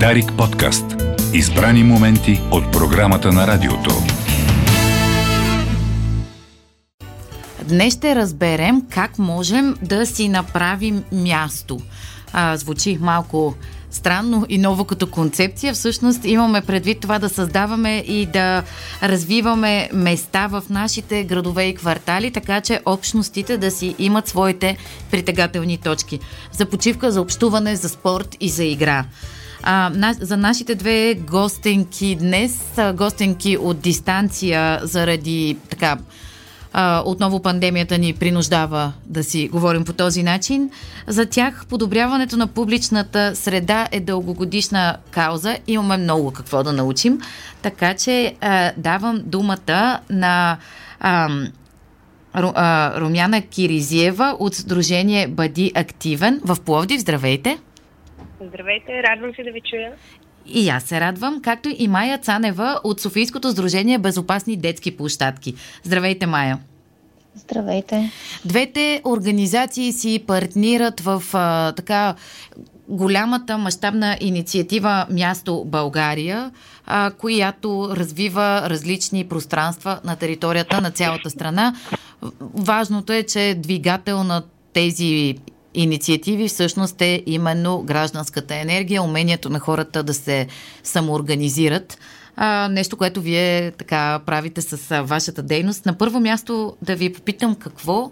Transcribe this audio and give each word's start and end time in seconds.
Дарик 0.00 0.32
подкаст. 0.38 0.84
Избрани 1.32 1.84
моменти 1.84 2.40
от 2.50 2.72
програмата 2.72 3.32
на 3.32 3.46
радиото. 3.46 3.90
Днес 7.68 7.94
ще 7.94 8.14
разберем 8.14 8.82
как 8.90 9.18
можем 9.18 9.76
да 9.82 10.06
си 10.06 10.28
направим 10.28 11.04
място. 11.12 11.80
А, 12.32 12.56
звучи 12.56 12.98
малко 13.00 13.54
странно 13.90 14.46
и 14.48 14.58
ново 14.58 14.84
като 14.84 15.10
концепция. 15.10 15.74
Всъщност 15.74 16.24
имаме 16.24 16.60
предвид 16.60 17.00
това 17.00 17.18
да 17.18 17.28
създаваме 17.28 17.96
и 17.96 18.26
да 18.26 18.62
развиваме 19.02 19.88
места 19.92 20.46
в 20.46 20.62
нашите 20.70 21.24
градове 21.24 21.64
и 21.64 21.74
квартали, 21.74 22.30
така 22.30 22.60
че 22.60 22.80
общностите 22.84 23.58
да 23.58 23.70
си 23.70 23.94
имат 23.98 24.28
своите 24.28 24.76
притегателни 25.10 25.78
точки. 25.78 26.20
За 26.52 26.66
почивка, 26.66 27.12
за 27.12 27.20
общуване, 27.20 27.76
за 27.76 27.88
спорт 27.88 28.36
и 28.40 28.48
за 28.48 28.64
игра. 28.64 29.04
А, 29.66 29.90
на, 29.94 30.14
за 30.20 30.36
нашите 30.36 30.74
две 30.74 31.14
гостенки 31.14 32.16
днес, 32.16 32.60
гостенки 32.94 33.56
от 33.56 33.80
дистанция 33.80 34.80
заради 34.82 35.56
така 35.68 35.98
а, 36.72 37.02
отново 37.06 37.42
пандемията 37.42 37.98
ни 37.98 38.12
принуждава 38.12 38.92
да 39.06 39.24
си 39.24 39.48
говорим 39.48 39.84
по 39.84 39.92
този 39.92 40.22
начин. 40.22 40.70
За 41.06 41.26
тях 41.26 41.66
подобряването 41.68 42.36
на 42.36 42.46
публичната 42.46 43.36
среда 43.36 43.88
е 43.92 44.00
дългогодишна 44.00 44.96
кауза. 45.10 45.56
Имаме 45.66 45.96
много 45.96 46.30
какво 46.30 46.62
да 46.62 46.72
научим. 46.72 47.20
Така 47.62 47.94
че 47.94 48.34
а, 48.40 48.72
давам 48.76 49.22
думата 49.24 50.00
на 50.10 50.56
а, 51.00 51.28
Румяна 53.00 53.42
Киризиева 53.42 54.36
от 54.38 54.54
Сдружение 54.54 55.28
Бъди 55.28 55.72
активен 55.74 56.40
в 56.44 56.56
Пловдив. 56.64 57.00
Здравейте! 57.00 57.58
Здравейте, 58.48 59.02
радвам 59.02 59.32
се 59.36 59.42
да 59.42 59.52
ви 59.52 59.60
чуя. 59.60 59.92
И 60.46 60.68
аз 60.68 60.82
се 60.82 61.00
радвам, 61.00 61.42
както 61.42 61.68
и 61.78 61.88
Майя 61.88 62.18
Цанева 62.18 62.80
от 62.84 63.00
Софийското 63.00 63.50
сдружение 63.50 63.98
Безопасни 63.98 64.56
детски 64.56 64.96
площадки. 64.96 65.54
Здравейте, 65.82 66.26
Майя! 66.26 66.58
Здравейте! 67.34 68.10
Двете 68.44 69.02
организации 69.04 69.92
си 69.92 70.24
партнират 70.26 71.00
в 71.00 71.22
а, 71.32 71.72
така 71.72 72.14
голямата 72.88 73.58
мащабна 73.58 74.18
инициатива 74.20 75.06
Място 75.10 75.64
България, 75.66 76.50
а, 76.86 77.10
която 77.18 77.88
развива 77.90 78.62
различни 78.70 79.28
пространства 79.28 80.00
на 80.04 80.16
територията 80.16 80.80
на 80.80 80.90
цялата 80.90 81.30
страна. 81.30 81.74
Важното 82.40 83.12
е, 83.12 83.22
че 83.22 83.54
двигател 83.58 84.24
на 84.24 84.42
тези 84.72 85.36
инициативи 85.74 86.48
всъщност 86.48 87.02
е 87.02 87.22
именно 87.26 87.82
гражданската 87.82 88.54
енергия, 88.54 89.02
умението 89.02 89.50
на 89.50 89.60
хората 89.60 90.02
да 90.02 90.14
се 90.14 90.46
самоорганизират. 90.82 91.98
А, 92.36 92.68
нещо, 92.68 92.96
което 92.96 93.20
вие 93.20 93.70
така 93.70 94.20
правите 94.26 94.62
с 94.62 95.02
вашата 95.02 95.42
дейност. 95.42 95.86
На 95.86 95.98
първо 95.98 96.20
място 96.20 96.76
да 96.82 96.96
ви 96.96 97.12
попитам 97.12 97.54
какво 97.54 98.10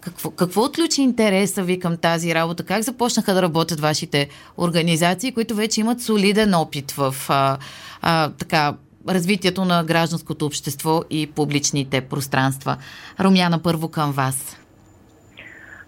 какво, 0.00 0.30
какво 0.30 0.62
отключи 0.62 1.02
интереса 1.02 1.62
ви 1.62 1.80
към 1.80 1.96
тази 1.96 2.34
работа? 2.34 2.62
Как 2.62 2.82
започнаха 2.82 3.34
да 3.34 3.42
работят 3.42 3.80
вашите 3.80 4.28
организации, 4.58 5.32
които 5.32 5.54
вече 5.54 5.80
имат 5.80 6.02
солиден 6.02 6.54
опит 6.54 6.90
в 6.90 7.14
а, 7.28 7.58
а, 8.02 8.30
така, 8.30 8.74
развитието 9.08 9.64
на 9.64 9.84
гражданското 9.84 10.46
общество 10.46 11.02
и 11.10 11.26
публичните 11.26 12.00
пространства? 12.00 12.76
Румяна, 13.20 13.62
първо 13.62 13.88
към 13.88 14.12
вас. 14.12 14.56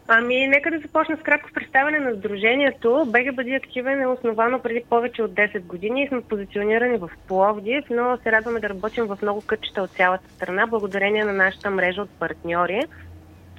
Ами, 0.09 0.47
нека 0.49 0.71
да 0.71 0.79
започна 0.79 1.17
с 1.17 1.23
кратко 1.23 1.51
представяне 1.55 1.99
на 1.99 2.15
Сдружението. 2.15 3.05
БГ 3.07 3.35
Бъди 3.35 3.55
активен 3.55 4.01
е 4.01 4.07
основано 4.07 4.63
преди 4.63 4.83
повече 4.91 5.23
от 5.23 5.31
10 5.31 5.63
години 5.63 6.03
и 6.03 6.09
сме 6.09 6.21
позиционирани 6.21 6.99
в 6.99 7.11
Пловдив, 7.29 7.85
но 7.91 8.19
се 8.23 8.33
радваме 8.33 8.61
да 8.61 8.69
работим 8.69 9.05
в 9.05 9.19
много 9.23 9.43
кътчета 9.47 9.83
от 9.83 9.91
цялата 9.91 10.31
страна, 10.31 10.67
благодарение 10.67 11.25
на 11.25 11.33
нашата 11.33 11.71
мрежа 11.71 12.03
от 12.03 12.11
партньори. 12.11 12.81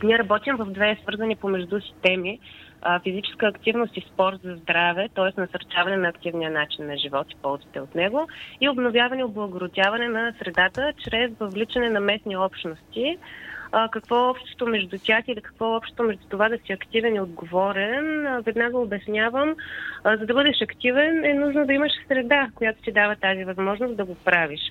Ние 0.04 0.18
работим 0.18 0.56
в 0.56 0.66
две 0.66 0.98
свързани 1.02 1.36
помежду 1.36 1.82
си 1.82 1.94
теми 2.02 2.40
физическа 3.04 3.48
активност 3.48 3.98
и 3.98 4.06
спорт 4.14 4.40
за 4.44 4.56
здраве, 4.56 5.10
т.е. 5.16 5.42
насърчаване 5.42 5.98
на 5.98 6.08
активния 6.08 6.52
начин 6.52 6.88
на 6.88 6.98
живот 6.98 7.28
и 7.32 7.36
ползите 7.42 7.80
от 7.80 7.96
него 7.96 8.28
и 8.62 8.70
обновяване 8.70 9.22
и 9.22 9.24
облагородяване 9.24 10.08
на 10.08 10.34
средата 10.40 10.94
чрез 11.04 11.32
въвличане 11.40 11.90
на 11.90 12.00
местни 12.00 12.38
общности 12.38 13.18
а, 13.72 13.90
какво 13.90 14.30
общото 14.30 14.68
между 14.68 14.98
тях 15.04 15.24
или 15.28 15.42
какво 15.42 15.74
е 15.74 15.78
общото 15.78 16.04
между 16.04 16.28
това 16.30 16.50
да 16.50 16.58
си 16.58 16.74
активен 16.74 17.16
и 17.16 17.22
отговорен. 17.22 18.28
А, 18.28 18.42
веднага 18.42 18.78
обяснявам, 18.78 19.56
а, 20.04 20.18
за 20.18 20.26
да 20.26 20.34
бъдеш 20.34 20.62
активен 20.62 21.26
е 21.26 21.34
нужно 21.34 21.66
да 21.66 21.74
имаш 21.74 21.92
среда, 22.08 22.50
която 22.56 22.82
ти 22.82 22.92
дава 22.92 23.16
тази 23.16 23.44
възможност 23.44 23.98
да 23.98 24.06
го 24.06 24.16
правиш. 24.16 24.62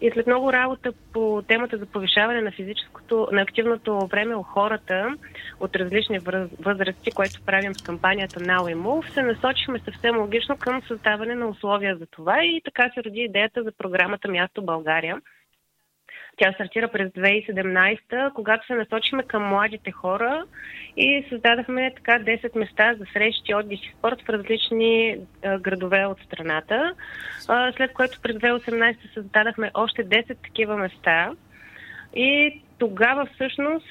И 0.00 0.10
след 0.10 0.26
много 0.26 0.52
работа 0.52 0.92
по 1.12 1.42
темата 1.48 1.78
за 1.78 1.86
повишаване 1.86 2.40
на 2.40 2.52
физическото, 2.52 3.28
на 3.32 3.42
активното 3.42 4.06
време 4.06 4.36
у 4.36 4.42
хората 4.42 5.14
от 5.60 5.76
различни 5.76 6.18
възрасти, 6.60 7.10
което 7.10 7.42
правим 7.46 7.74
с 7.74 7.82
кампанията 7.82 8.40
Now 8.40 8.74
Move, 8.74 9.08
се 9.08 9.22
насочихме 9.22 9.78
съвсем 9.78 10.18
логично 10.18 10.56
към 10.56 10.82
създаване 10.82 11.34
на 11.34 11.46
условия 11.46 11.96
за 11.96 12.06
това 12.06 12.44
и 12.44 12.60
така 12.64 12.90
се 12.94 13.04
роди 13.04 13.20
идеята 13.20 13.62
за 13.62 13.72
програмата 13.78 14.28
Място 14.28 14.62
България, 14.62 15.20
тя 16.36 16.52
стартира 16.52 16.88
през 16.88 17.08
2017, 17.10 18.32
когато 18.32 18.66
се 18.66 18.74
насочихме 18.74 19.22
към 19.22 19.42
младите 19.42 19.90
хора 19.90 20.44
и 20.96 21.26
създадахме 21.28 21.92
така 21.96 22.18
10 22.18 22.58
места 22.58 22.94
за 22.94 23.04
срещи, 23.12 23.54
отдих 23.54 23.84
и 23.84 23.94
спорт 23.98 24.22
в 24.22 24.28
различни 24.28 25.18
градове 25.60 26.06
от 26.06 26.20
страната. 26.20 26.94
След 27.76 27.92
което 27.92 28.20
през 28.22 28.36
2018 28.36 29.14
създадахме 29.14 29.70
още 29.74 30.08
10 30.08 30.36
такива 30.42 30.76
места. 30.76 31.32
И 32.16 32.62
тогава 32.78 33.26
всъщност 33.34 33.86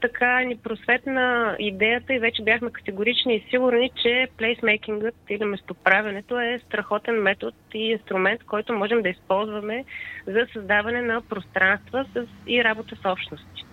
така 0.00 0.40
ни 0.40 0.56
просветна 0.56 1.56
идеята 1.58 2.14
и 2.14 2.18
вече 2.18 2.42
бяхме 2.42 2.70
категорични 2.70 3.34
и 3.34 3.44
сигурни, 3.50 3.90
че 4.02 4.28
плейсмейкингът 4.38 5.14
или 5.28 5.44
местоправенето 5.44 6.40
е 6.40 6.60
страхотен 6.66 7.22
метод 7.22 7.56
и 7.74 7.90
инструмент, 7.90 8.44
който 8.44 8.72
можем 8.72 9.02
да 9.02 9.08
използваме 9.08 9.84
за 10.26 10.46
създаване 10.52 11.02
на 11.02 11.22
пространства 11.22 12.04
и 12.46 12.64
работа 12.64 12.96
с 12.96 13.10
общности. 13.10 13.64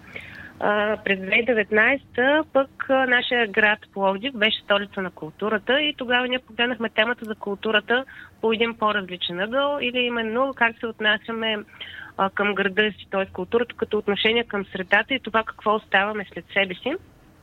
А, 0.59 0.97
през 1.03 1.19
2019 1.19 2.43
пък 2.53 2.85
нашия 2.89 3.47
град 3.47 3.79
Пловдив 3.93 4.33
беше 4.33 4.61
столица 4.61 5.01
на 5.01 5.11
културата 5.11 5.81
и 5.81 5.93
тогава 5.97 6.27
ние 6.27 6.39
погледнахме 6.39 6.89
темата 6.89 7.25
за 7.25 7.35
културата 7.35 8.05
по 8.41 8.53
един 8.53 8.77
по-различен 8.77 9.39
ъгъл 9.39 9.77
или 9.81 9.99
именно 9.99 10.53
как 10.55 10.79
се 10.79 10.87
отнасяме 10.87 11.57
а, 12.17 12.29
към 12.29 12.55
града 12.55 12.91
си, 12.99 13.07
т.е. 13.11 13.25
културата 13.25 13.75
като 13.77 13.97
отношение 13.97 14.43
към 14.43 14.65
средата 14.65 15.13
и 15.13 15.19
това 15.19 15.43
какво 15.43 15.75
оставаме 15.75 16.25
след 16.33 16.45
себе 16.53 16.73
си. 16.73 16.93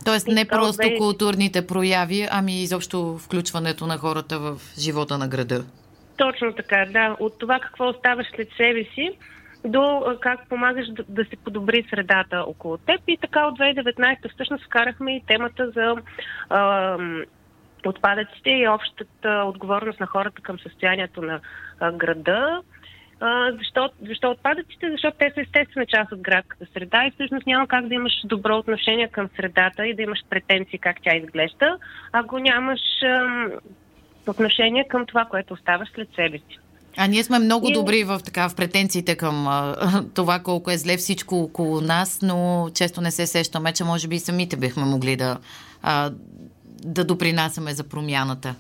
Тоест 0.04 0.28
не 0.28 0.44
просто 0.44 0.88
бе... 0.88 0.96
културните 0.96 1.66
прояви, 1.66 2.28
ами 2.30 2.62
изобщо 2.62 3.18
включването 3.18 3.86
на 3.86 3.98
хората 3.98 4.38
в 4.38 4.56
живота 4.78 5.18
на 5.18 5.28
града. 5.28 5.64
Точно 6.16 6.52
така, 6.52 6.86
да. 6.90 7.16
От 7.20 7.38
това 7.38 7.58
какво 7.60 7.88
оставаш 7.88 8.26
след 8.34 8.48
себе 8.56 8.84
си 8.94 9.10
до 9.64 10.16
как 10.20 10.48
помагаш 10.48 10.88
да, 10.88 11.04
да 11.08 11.24
се 11.24 11.36
подобри 11.36 11.86
средата 11.90 12.44
около 12.46 12.78
теб. 12.78 13.00
И 13.08 13.16
така 13.16 13.46
от 13.46 13.58
2019 13.58 14.34
всъщност 14.34 14.64
вкарахме 14.64 15.16
и 15.16 15.22
темата 15.26 15.70
за 15.70 15.96
а, 16.50 16.98
отпадъците 17.86 18.50
и 18.50 18.68
общата 18.68 19.42
отговорност 19.46 20.00
на 20.00 20.06
хората 20.06 20.42
към 20.42 20.58
състоянието 20.58 21.22
на 21.22 21.40
а, 21.80 21.92
града. 21.92 22.62
А, 23.24 23.52
защо, 23.58 23.90
защо 24.08 24.30
отпадъците? 24.30 24.90
Защото 24.90 25.16
те 25.18 25.30
са 25.34 25.40
естествена 25.40 25.86
част 25.86 26.12
от 26.12 26.20
градската 26.20 26.66
среда 26.74 27.06
и 27.06 27.10
всъщност 27.10 27.46
няма 27.46 27.66
как 27.66 27.88
да 27.88 27.94
имаш 27.94 28.12
добро 28.24 28.56
отношение 28.56 29.08
към 29.08 29.28
средата 29.36 29.86
и 29.86 29.94
да 29.94 30.02
имаш 30.02 30.18
претенции 30.30 30.78
как 30.78 30.96
тя 31.04 31.16
изглежда, 31.16 31.76
ако 32.12 32.38
нямаш 32.38 32.80
а, 33.02 33.46
отношение 34.26 34.88
към 34.88 35.06
това, 35.06 35.24
което 35.24 35.54
оставаш 35.54 35.88
след 35.94 36.08
себе 36.14 36.38
си. 36.38 36.58
А 36.96 37.06
ние 37.06 37.24
сме 37.24 37.38
много 37.38 37.68
и... 37.68 37.72
добри 37.72 38.04
в, 38.04 38.20
така, 38.24 38.48
в 38.48 38.54
претенциите 38.54 39.16
към 39.16 39.46
а, 39.48 39.76
това 40.14 40.38
колко 40.38 40.70
е 40.70 40.78
зле 40.78 40.96
всичко 40.96 41.40
около 41.40 41.80
нас, 41.80 42.18
но 42.22 42.70
често 42.74 43.00
не 43.00 43.10
се 43.10 43.26
сещаме, 43.26 43.72
че 43.72 43.84
може 43.84 44.08
би 44.08 44.16
и 44.16 44.20
самите 44.20 44.56
бихме 44.56 44.84
могли 44.84 45.16
да, 45.16 45.38
а, 45.82 46.10
да 46.84 47.04
допринасяме 47.04 47.74
за 47.74 47.84
промяната. 47.84 48.54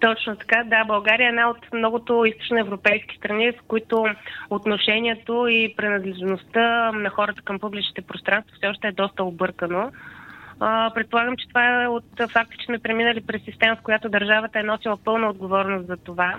Точно 0.00 0.36
така, 0.36 0.64
да. 0.64 0.84
България 0.84 1.26
е 1.26 1.28
една 1.28 1.50
от 1.50 1.72
многото 1.72 2.24
източноевропейски 2.24 3.16
страни, 3.16 3.52
в 3.52 3.62
които 3.68 4.06
отношението 4.50 5.46
и 5.48 5.74
принадлежността 5.76 6.92
на 6.92 7.10
хората 7.10 7.42
към 7.42 7.58
публичните 7.58 8.02
пространства 8.02 8.56
все 8.56 8.66
още 8.66 8.88
е 8.88 8.92
доста 8.92 9.24
объркано. 9.24 9.90
предполагам, 10.94 11.36
че 11.36 11.48
това 11.48 11.82
е 11.82 11.88
от 11.88 12.04
факта, 12.32 12.56
че 12.58 12.66
сме 12.66 12.78
преминали 12.78 13.20
през 13.20 13.42
система, 13.42 13.76
в 13.76 13.82
която 13.82 14.08
държавата 14.08 14.60
е 14.60 14.62
носила 14.62 14.96
пълна 15.04 15.30
отговорност 15.30 15.86
за 15.86 15.96
това 15.96 16.34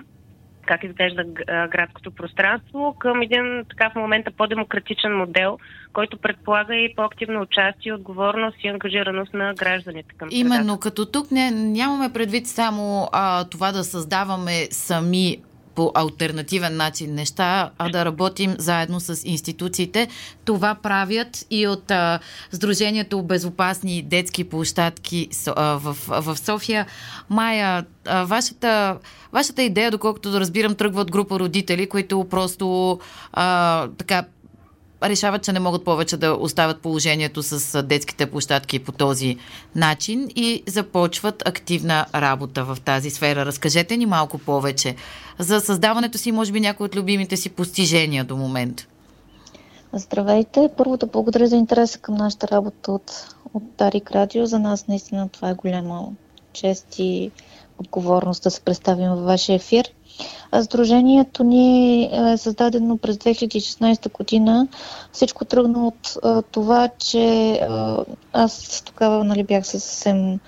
как 0.65 0.83
изглежда 0.83 1.23
градското 1.47 2.11
пространство, 2.11 2.95
към 2.99 3.21
един 3.21 3.65
така 3.69 3.89
в 3.89 3.95
момента 3.95 4.31
по-демократичен 4.31 5.17
модел, 5.17 5.59
който 5.93 6.17
предполага 6.17 6.75
и 6.75 6.95
по-активно 6.95 7.41
участие, 7.41 7.93
отговорност 7.93 8.57
и 8.63 8.67
ангажираност 8.67 9.33
на 9.33 9.53
гражданите 9.53 10.15
към 10.17 10.29
Именно, 10.31 10.79
като 10.79 11.05
тук 11.05 11.31
не, 11.31 11.51
нямаме 11.51 12.13
предвид 12.13 12.47
само 12.47 13.09
а, 13.11 13.43
това 13.43 13.71
да 13.71 13.83
създаваме 13.83 14.67
сами 14.71 15.37
по 15.75 15.91
альтернативен 15.95 16.77
начин 16.77 17.15
неща, 17.15 17.69
а 17.77 17.89
да 17.89 18.05
работим 18.05 18.55
заедно 18.57 18.99
с 18.99 19.27
институциите. 19.27 20.07
Това 20.45 20.75
правят 20.75 21.45
и 21.49 21.67
от 21.67 21.91
а, 21.91 22.19
Сдружението 22.51 23.23
Безопасни 23.23 24.01
детски 24.01 24.43
площадки 24.43 25.29
в, 25.55 25.95
в 26.07 26.37
София. 26.37 26.85
Майя, 27.29 27.85
а, 28.05 28.23
вашата, 28.23 28.99
вашата 29.33 29.63
идея, 29.63 29.91
доколкото 29.91 30.31
да 30.31 30.39
разбирам, 30.39 30.75
тръгва 30.75 31.01
от 31.01 31.11
група 31.11 31.39
родители, 31.39 31.89
които 31.89 32.27
просто 32.29 32.99
а, 33.33 33.87
така 33.97 34.23
решават, 35.03 35.43
че 35.43 35.53
не 35.53 35.59
могат 35.59 35.85
повече 35.85 36.17
да 36.17 36.33
оставят 36.33 36.81
положението 36.81 37.43
с 37.43 37.83
детските 37.83 38.25
площадки 38.25 38.79
по 38.79 38.91
този 38.91 39.37
начин 39.75 40.29
и 40.35 40.63
започват 40.67 41.47
активна 41.47 42.05
работа 42.15 42.63
в 42.63 42.77
тази 42.85 43.09
сфера. 43.09 43.45
Разкажете 43.45 43.97
ни 43.97 44.05
малко 44.05 44.37
повече 44.37 44.95
за 45.39 45.59
създаването 45.59 46.17
си, 46.17 46.31
може 46.31 46.51
би 46.51 46.59
някои 46.59 46.85
от 46.85 46.95
любимите 46.95 47.37
си 47.37 47.49
постижения 47.49 48.23
до 48.23 48.37
момента. 48.37 48.87
Здравейте! 49.93 50.69
Първо 50.77 50.97
да 50.97 51.05
благодаря 51.05 51.47
за 51.47 51.55
интереса 51.55 51.99
към 51.99 52.15
нашата 52.15 52.47
работа 52.47 52.91
от, 52.91 53.35
от 53.53 53.63
Дарик 53.77 54.11
Радио. 54.11 54.45
За 54.45 54.59
нас 54.59 54.87
наистина 54.87 55.29
това 55.29 55.49
е 55.49 55.53
голяма 55.53 56.07
чест 56.53 56.95
и 56.97 57.31
отговорност 57.77 58.43
да 58.43 58.51
се 58.51 58.61
представим 58.61 59.09
във 59.09 59.23
вашия 59.23 59.55
ефир. 59.55 59.89
Сдружението 60.61 61.43
ни 61.43 62.03
е 62.03 62.37
създадено 62.37 62.97
през 62.97 63.17
2016 63.17 64.11
година. 64.11 64.67
Всичко 65.11 65.45
тръгна 65.45 65.87
от 65.87 66.17
това, 66.51 66.89
че 66.97 67.59
аз 68.33 68.83
тогава 68.85 69.23
нали, 69.23 69.43
бях 69.43 69.67
съвсем 69.67 70.39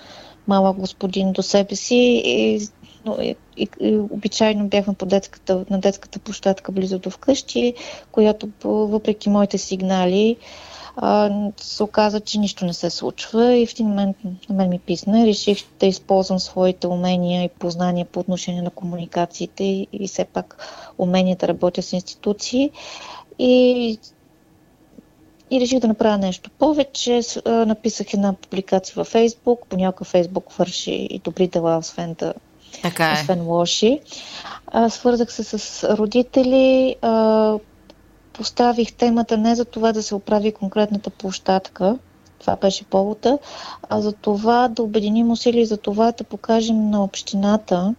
малък 0.47 0.77
господин 0.77 1.31
до 1.31 1.41
себе 1.41 1.75
си 1.75 2.21
и, 2.25 2.67
но, 3.05 3.17
и, 3.21 3.35
и 3.79 3.95
обичайно 3.95 4.67
бяхме 4.67 4.93
по 4.93 5.05
детската, 5.05 5.65
на 5.69 5.79
детската 5.79 6.19
площадка 6.19 6.71
близо 6.71 6.99
до 6.99 7.09
вкъщи, 7.09 7.73
която 8.11 8.49
въпреки 8.63 9.29
моите 9.29 9.57
сигнали 9.57 10.37
а, 10.95 11.31
се 11.57 11.83
оказа, 11.83 12.19
че 12.19 12.39
нищо 12.39 12.65
не 12.65 12.73
се 12.73 12.89
случва 12.89 13.55
и 13.55 13.67
в 13.67 13.71
един 13.71 13.87
момент 13.87 14.17
на 14.49 14.55
мен 14.55 14.69
ми 14.69 14.79
писна. 14.79 15.25
Реших 15.25 15.57
да 15.79 15.85
използвам 15.85 16.39
своите 16.39 16.87
умения 16.87 17.43
и 17.43 17.49
познания 17.49 18.05
по 18.05 18.19
отношение 18.19 18.61
на 18.61 18.69
комуникациите 18.69 19.63
и, 19.63 19.87
и 19.93 20.07
все 20.07 20.25
пак 20.25 20.57
умения 20.97 21.35
да 21.35 21.47
работя 21.47 21.81
с 21.81 21.93
институции. 21.93 22.71
И 23.39 23.99
и 25.51 25.59
реших 25.59 25.79
да 25.79 25.87
направя 25.87 26.17
нещо 26.17 26.49
повече. 26.59 27.21
Написах 27.45 28.13
една 28.13 28.33
публикация 28.33 28.93
във 28.95 29.07
Фейсбук. 29.07 29.59
Понякога 29.69 30.05
Фейсбук 30.05 30.51
върши 30.51 30.91
и 30.91 31.19
добри 31.19 31.47
дела, 31.47 31.77
освен, 31.77 32.15
да, 32.19 32.33
така 32.81 33.09
е. 33.09 33.13
освен 33.13 33.47
лоши. 33.47 33.99
Свързах 34.89 35.33
се 35.33 35.43
с 35.43 35.83
родители, 35.97 36.95
поставих 38.33 38.93
темата 38.93 39.37
не 39.37 39.55
за 39.55 39.65
това 39.65 39.93
да 39.93 40.03
се 40.03 40.15
оправи 40.15 40.51
конкретната 40.51 41.09
площадка, 41.09 41.97
това 42.39 42.55
беше 42.55 42.85
повода, 42.85 43.39
а 43.89 44.01
за 44.01 44.11
това 44.11 44.67
да 44.67 44.83
обединим 44.83 45.31
усилия 45.31 45.65
за 45.65 45.77
това 45.77 46.11
да 46.11 46.23
покажем 46.23 46.89
на 46.89 47.03
общината, 47.03 47.95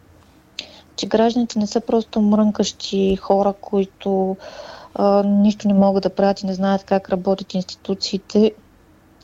че 0.96 1.06
гражданите 1.06 1.58
не 1.58 1.66
са 1.66 1.80
просто 1.80 2.20
мрънкащи 2.20 3.16
хора, 3.16 3.54
които 3.60 4.36
а, 4.94 5.22
нищо 5.22 5.68
не 5.68 5.74
могат 5.74 6.02
да 6.02 6.10
правят 6.10 6.40
и 6.40 6.46
не 6.46 6.54
знаят 6.54 6.84
как 6.84 7.08
работят 7.08 7.54
институциите 7.54 8.52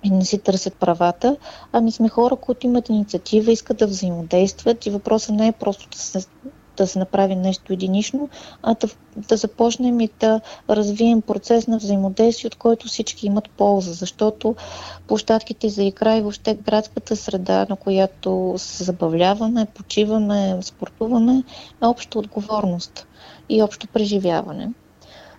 и 0.05 0.11
не 0.11 0.25
си 0.25 0.39
търсят 0.39 0.75
правата, 0.75 1.37
ами 1.73 1.93
сме 1.93 2.09
хора, 2.09 2.37
които 2.37 2.67
имат 2.67 2.89
инициатива, 2.89 3.53
искат 3.53 3.77
да 3.77 3.87
взаимодействат 3.87 4.87
и 4.87 4.91
въпросът 4.91 5.35
не 5.35 5.47
е 5.47 5.53
просто 5.53 5.89
да 5.89 5.99
се 5.99 6.27
да 6.83 6.87
се 6.87 6.99
направи 6.99 7.37
нещо 7.37 7.73
единично, 7.73 8.29
а 8.63 8.75
да, 8.75 8.89
да 9.17 9.37
започнем 9.37 10.01
и 10.01 10.11
да 10.21 10.41
развием 10.71 11.23
процес 11.23 11.67
на 11.67 11.79
взаимодействие, 11.79 12.47
от 12.49 12.55
който 12.55 12.87
всички 12.87 13.27
имат 13.27 13.51
полза, 13.51 13.93
защото 13.93 14.57
площадките 15.09 15.69
за 15.69 15.83
игра 15.83 16.17
и 16.17 16.21
въобще 16.21 16.55
градската 16.55 17.17
среда, 17.17 17.67
на 17.71 17.77
която 17.77 18.55
се 18.57 18.85
забавляваме, 18.85 19.67
почиваме, 19.75 20.59
спортуваме, 20.63 21.43
е 21.83 21.87
обща 21.87 22.19
отговорност 22.19 23.07
и 23.49 23.63
общо 23.63 23.87
преживяване. 23.87 24.71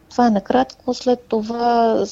Това 0.10 0.28
е 0.28 0.32
накратко. 0.32 0.94
След 0.94 1.20
това, 1.28 2.04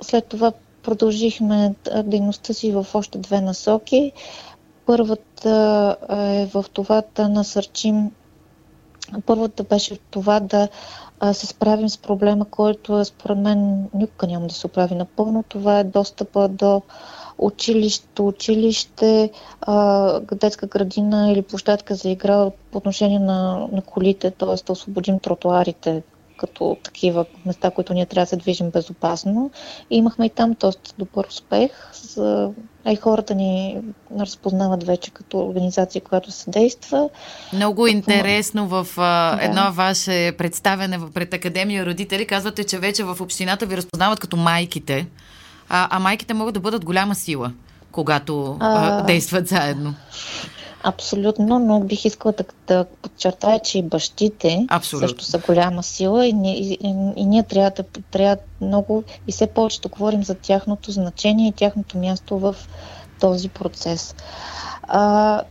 след 0.00 0.26
това 0.28 0.52
продължихме 0.82 1.74
дейността 2.04 2.52
си 2.52 2.72
в 2.72 2.86
още 2.94 3.18
две 3.18 3.40
насоки. 3.40 4.12
Първата 4.86 5.96
е 6.10 6.46
в 6.46 6.64
това 6.72 7.02
да 7.14 7.28
насърчим 7.28 8.10
Първата 9.26 9.64
беше 9.64 9.94
в 9.94 9.98
това 10.10 10.40
да 10.40 10.68
се 11.32 11.46
справим 11.46 11.88
с 11.88 11.98
проблема, 11.98 12.44
който 12.44 13.00
е, 13.00 13.04
според 13.04 13.38
мен 13.38 13.88
никога 13.94 14.26
няма 14.26 14.46
да 14.46 14.54
се 14.54 14.66
оправи 14.66 14.94
напълно. 14.94 15.44
Това 15.48 15.78
е 15.78 15.84
достъпа 15.84 16.48
до 16.48 16.82
училище, 17.38 18.22
училище, 18.22 19.30
детска 20.32 20.66
градина 20.66 21.32
или 21.32 21.42
площадка 21.42 21.94
за 21.94 22.08
игра 22.08 22.50
по 22.70 22.78
отношение 22.78 23.18
на, 23.18 23.68
на 23.72 23.82
колите, 23.82 24.30
т.е. 24.30 24.64
да 24.66 24.72
освободим 24.72 25.18
тротуарите 25.18 26.02
като 26.36 26.76
такива 26.82 27.24
места, 27.46 27.70
които 27.70 27.94
ние 27.94 28.06
трябва 28.06 28.24
да 28.24 28.28
се 28.28 28.36
движим 28.36 28.70
безопасно. 28.70 29.50
И 29.90 29.96
имахме 29.96 30.26
и 30.26 30.30
там 30.30 30.56
доста 30.60 30.92
добър 30.98 31.26
успех. 31.28 31.70
За... 31.92 32.50
А 32.84 32.92
и 32.92 32.96
хората 32.96 33.34
ни 33.34 33.78
разпознават 34.18 34.84
вече 34.84 35.10
като 35.10 35.38
организация, 35.38 36.00
която 36.00 36.30
се 36.30 36.50
действа. 36.50 37.08
Много 37.52 37.86
интересно 37.86 38.68
в 38.68 38.86
а, 38.96 39.36
да. 39.36 39.44
едно 39.44 39.72
ваше 39.72 40.32
представене 40.38 40.98
пред 41.14 41.34
Академия 41.34 41.86
родители. 41.86 42.26
Казвате, 42.26 42.64
че 42.64 42.78
вече 42.78 43.04
в 43.04 43.16
общината 43.20 43.66
ви 43.66 43.76
разпознават 43.76 44.20
като 44.20 44.36
майките, 44.36 45.06
а, 45.68 45.88
а 45.90 45.98
майките 45.98 46.34
могат 46.34 46.54
да 46.54 46.60
бъдат 46.60 46.84
голяма 46.84 47.14
сила, 47.14 47.52
когато. 47.92 48.56
А, 48.60 49.02
действат 49.02 49.48
заедно. 49.48 49.94
Абсолютно, 50.88 51.58
но 51.58 51.80
бих 51.80 52.04
искала 52.04 52.32
да, 52.32 52.44
да 52.66 52.84
подчертая, 53.02 53.60
че 53.60 53.78
и 53.78 53.82
бащите 53.82 54.66
Абсолютно. 54.68 55.08
също 55.08 55.24
са 55.24 55.38
голяма 55.38 55.82
сила 55.82 56.26
и, 56.26 56.34
и, 56.44 56.72
и, 56.72 56.94
и 57.16 57.24
ние 57.26 57.42
трябва 57.42 57.70
да 57.70 57.84
трябва 58.10 58.36
много 58.60 59.04
и 59.28 59.32
все 59.32 59.46
повече 59.46 59.80
да 59.80 59.88
говорим 59.88 60.24
за 60.24 60.34
тяхното 60.34 60.90
значение 60.90 61.48
и 61.48 61.52
тяхното 61.52 61.98
място 61.98 62.38
в 62.38 62.56
този 63.20 63.48
процес. 63.48 64.14
А, 64.82 65.42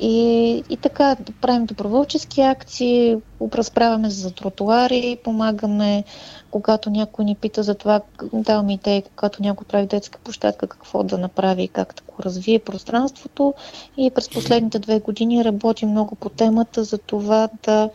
и, 0.00 0.62
и 0.70 0.76
така, 0.76 1.16
правим 1.40 1.66
доброволчески 1.66 2.40
акции, 2.40 3.16
разправяме 3.54 4.10
за 4.10 4.30
тротуари, 4.30 5.18
помагаме, 5.24 6.04
когато 6.50 6.90
някой 6.90 7.24
ни 7.24 7.34
пита 7.34 7.62
за 7.62 7.74
това, 7.74 8.00
даваме 8.32 8.72
идеи, 8.72 9.02
когато 9.02 9.42
някой 9.42 9.66
прави 9.66 9.86
детска 9.86 10.18
площадка, 10.18 10.66
какво 10.66 11.02
да 11.02 11.18
направи 11.18 11.62
и 11.62 11.68
как 11.68 11.94
да 11.94 12.02
го 12.12 12.22
развие 12.22 12.58
пространството. 12.58 13.54
И 13.96 14.10
през 14.10 14.30
последните 14.30 14.78
две 14.78 15.00
години 15.00 15.44
работим 15.44 15.90
много 15.90 16.14
по 16.14 16.28
темата 16.28 16.84
за 16.84 16.98
това 16.98 17.48
да 17.62 17.90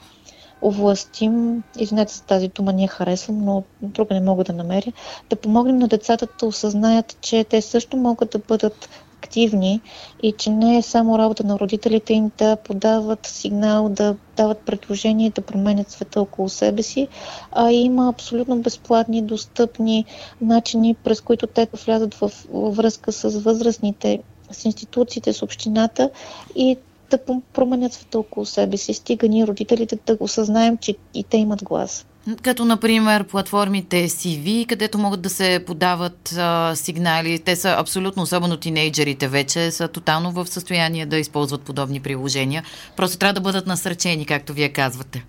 овластим, 0.63 1.63
извинете 1.79 2.13
за 2.13 2.23
тази 2.23 2.47
дума, 2.47 2.73
ние 2.73 2.87
харесвам, 2.87 3.45
но 3.45 3.63
друга 3.81 4.13
не 4.15 4.21
мога 4.21 4.43
да 4.43 4.53
намеря, 4.53 4.91
да 5.29 5.35
помогнем 5.35 5.77
на 5.77 5.87
децата 5.87 6.27
да 6.39 6.45
осъзнаят, 6.45 7.17
че 7.21 7.43
те 7.43 7.61
също 7.61 7.97
могат 7.97 8.29
да 8.29 8.39
бъдат 8.39 8.89
активни 9.33 9.81
и 10.23 10.31
че 10.31 10.49
не 10.49 10.77
е 10.77 10.81
само 10.81 11.17
работа 11.17 11.43
на 11.43 11.59
родителите 11.59 12.13
им 12.13 12.31
да 12.37 12.55
подават 12.55 13.25
сигнал, 13.25 13.89
да 13.89 14.15
дават 14.37 14.59
предложения, 14.59 15.31
да 15.31 15.41
променят 15.41 15.91
света 15.91 16.21
около 16.21 16.49
себе 16.49 16.83
си, 16.83 17.07
а 17.51 17.71
има 17.71 18.09
абсолютно 18.09 18.61
безплатни, 18.61 19.21
достъпни 19.21 20.05
начини, 20.41 20.93
през 20.93 21.21
които 21.21 21.47
те 21.47 21.67
влязат 21.85 22.13
в 22.13 22.31
връзка 22.51 23.11
с 23.11 23.39
възрастните, 23.39 24.19
с 24.51 24.65
институциите, 24.65 25.33
с 25.33 25.41
общината 25.41 26.09
и 26.55 26.77
да 27.09 27.19
променят 27.53 27.93
света 27.93 28.19
около 28.19 28.45
себе 28.45 28.77
си. 28.77 28.93
Стига 28.93 29.27
ние 29.27 29.47
родителите 29.47 29.99
да 30.05 30.17
осъзнаем, 30.19 30.77
че 30.77 30.95
и 31.13 31.23
те 31.23 31.37
имат 31.37 31.63
глас. 31.63 32.05
Като, 32.41 32.65
например, 32.65 33.23
платформите 33.23 34.09
CV, 34.09 34.67
където 34.67 34.97
могат 34.97 35.21
да 35.21 35.29
се 35.29 35.63
подават 35.67 36.35
а, 36.37 36.75
сигнали. 36.75 37.39
Те 37.39 37.55
са 37.55 37.75
абсолютно, 37.79 38.23
особено 38.23 38.57
тинейджерите 38.57 39.27
вече, 39.27 39.71
са 39.71 39.87
тотално 39.87 40.31
в 40.31 40.47
състояние 40.47 41.05
да 41.05 41.17
използват 41.17 41.61
подобни 41.61 41.99
приложения. 41.99 42.63
Просто 42.97 43.17
трябва 43.17 43.33
да 43.33 43.41
бъдат 43.41 43.67
насърчени, 43.67 44.25
както 44.25 44.53
вие 44.53 44.69
казвате. 44.69 45.25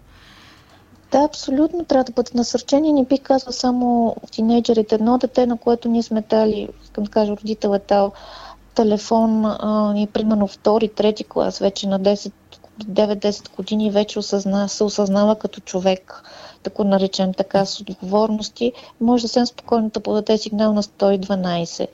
Да, 1.13 1.19
абсолютно 1.19 1.85
трябва 1.85 2.05
да 2.05 2.13
бъдат 2.13 2.35
насърчени. 2.35 2.93
Не 2.93 3.05
бих 3.05 3.21
казал 3.21 3.53
само 3.53 4.17
тинейджерите. 4.31 4.95
Едно 4.95 5.19
дете, 5.19 5.47
на 5.47 5.57
което 5.57 5.89
ние 5.89 6.03
сме 6.03 6.25
дали, 6.31 6.69
искам 6.85 7.05
да 7.05 7.11
кажа, 7.11 7.37
родител 7.37 7.75
е 7.75 7.81
дал 7.89 8.13
телефон 8.75 9.45
а, 9.45 9.95
и 9.97 10.07
примерно 10.07 10.47
втори, 10.47 10.89
трети 10.89 11.25
клас, 11.25 11.59
вече 11.59 11.89
на 11.89 12.01
10 12.01 12.33
9-10 12.83 13.57
години 13.57 13.91
вече 13.91 14.19
осъзна, 14.19 14.69
се 14.69 14.85
осъзнава 14.85 15.39
като 15.39 15.61
човек, 15.61 16.23
да 16.65 16.71
го 16.71 16.85
наречем 16.85 17.35
така, 17.35 17.65
с 17.65 17.81
отговорности, 17.81 18.73
може 19.01 19.23
съвсем 19.23 19.47
спокойно 19.47 19.89
да 19.89 20.01
подаде 20.01 20.39
сигнал 20.39 20.73
на 20.73 20.83
112, 20.83 21.87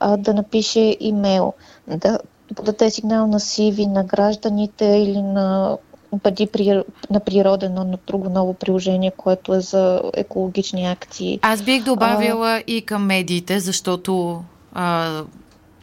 а, 0.00 0.16
да 0.16 0.34
напише 0.34 0.96
имейл, 1.00 1.52
да 1.88 2.18
подаде 2.56 2.90
сигнал 2.90 3.26
на 3.26 3.40
сиви, 3.40 3.86
на 3.86 4.04
гражданите 4.04 4.84
или 4.84 5.22
на 5.22 5.78
бъди 6.22 6.46
при, 6.46 6.82
на 7.10 7.20
природено, 7.20 7.84
на 7.84 7.98
друго 8.06 8.30
ново 8.30 8.54
приложение, 8.54 9.12
което 9.16 9.54
е 9.54 9.60
за 9.60 10.02
екологични 10.14 10.86
акции. 10.86 11.38
Аз 11.42 11.62
бих 11.62 11.84
добавила 11.84 12.48
а... 12.48 12.62
и 12.66 12.82
към 12.82 13.06
медиите, 13.06 13.60
защото 13.60 14.44
а, 14.72 15.22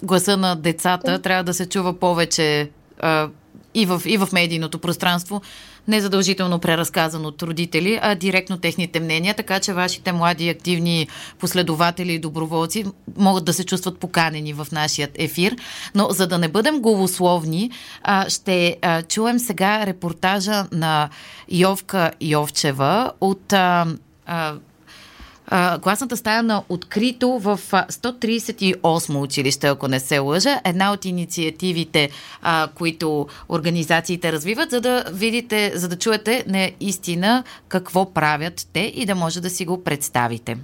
гласа 0.04 0.38
на 0.38 0.56
децата 0.56 1.12
да. 1.12 1.22
трябва 1.22 1.44
да 1.44 1.54
се 1.54 1.70
чува 1.70 1.94
повече 1.94 2.70
а, 3.00 3.30
и, 3.74 3.86
в, 3.86 4.02
и 4.06 4.18
в 4.18 4.30
медийното 4.34 4.80
пространство, 4.80 5.42
не 5.88 6.02
задължително 6.02 6.60
преразказан 6.60 7.26
от 7.26 7.44
родители, 7.44 8.00
а 8.02 8.16
директно 8.16 8.58
техните 8.58 9.00
мнения, 9.00 9.34
така 9.34 9.60
че 9.60 9.74
вашите 9.74 10.12
млади 10.12 10.50
активни 10.50 11.08
последователи 11.40 12.14
и 12.14 12.20
доброволци 12.20 12.86
могат 13.18 13.46
да 13.46 13.54
се 13.54 13.66
чувстват 13.66 14.00
поканени 14.00 14.54
в 14.54 14.68
нашия 14.72 15.10
ефир. 15.16 15.56
Но 15.96 16.10
за 16.10 16.28
да 16.28 16.38
не 16.38 16.48
бъдем 16.48 16.82
голословни, 16.82 17.72
ще 18.28 18.78
чуем 19.08 19.40
сега 19.40 19.86
репортажа 19.86 20.66
на 20.72 21.10
Йовка 21.50 22.12
Йовчева 22.22 23.12
от 23.22 23.54
класната 25.82 26.18
стая 26.18 26.44
на 26.44 26.64
открито 26.70 27.40
в 27.40 27.60
138 27.72 29.22
училище, 29.22 29.68
ако 29.68 29.88
не 29.88 30.00
се 30.00 30.20
лъжа. 30.20 30.62
Една 30.66 30.94
от 30.94 31.06
инициативите, 31.06 32.10
а, 32.42 32.68
които 32.76 33.28
организациите 33.50 34.32
развиват, 34.32 34.72
за 34.72 34.82
да 34.82 35.06
видите, 35.12 35.72
за 35.76 35.88
да 35.88 36.00
чуете 36.00 36.46
наистина 36.48 37.44
какво 37.68 38.14
правят 38.14 38.68
те 38.74 38.92
и 38.96 39.06
да 39.06 39.16
може 39.16 39.42
да 39.42 39.50
си 39.50 39.66
го 39.66 39.84
представите. 39.84 40.58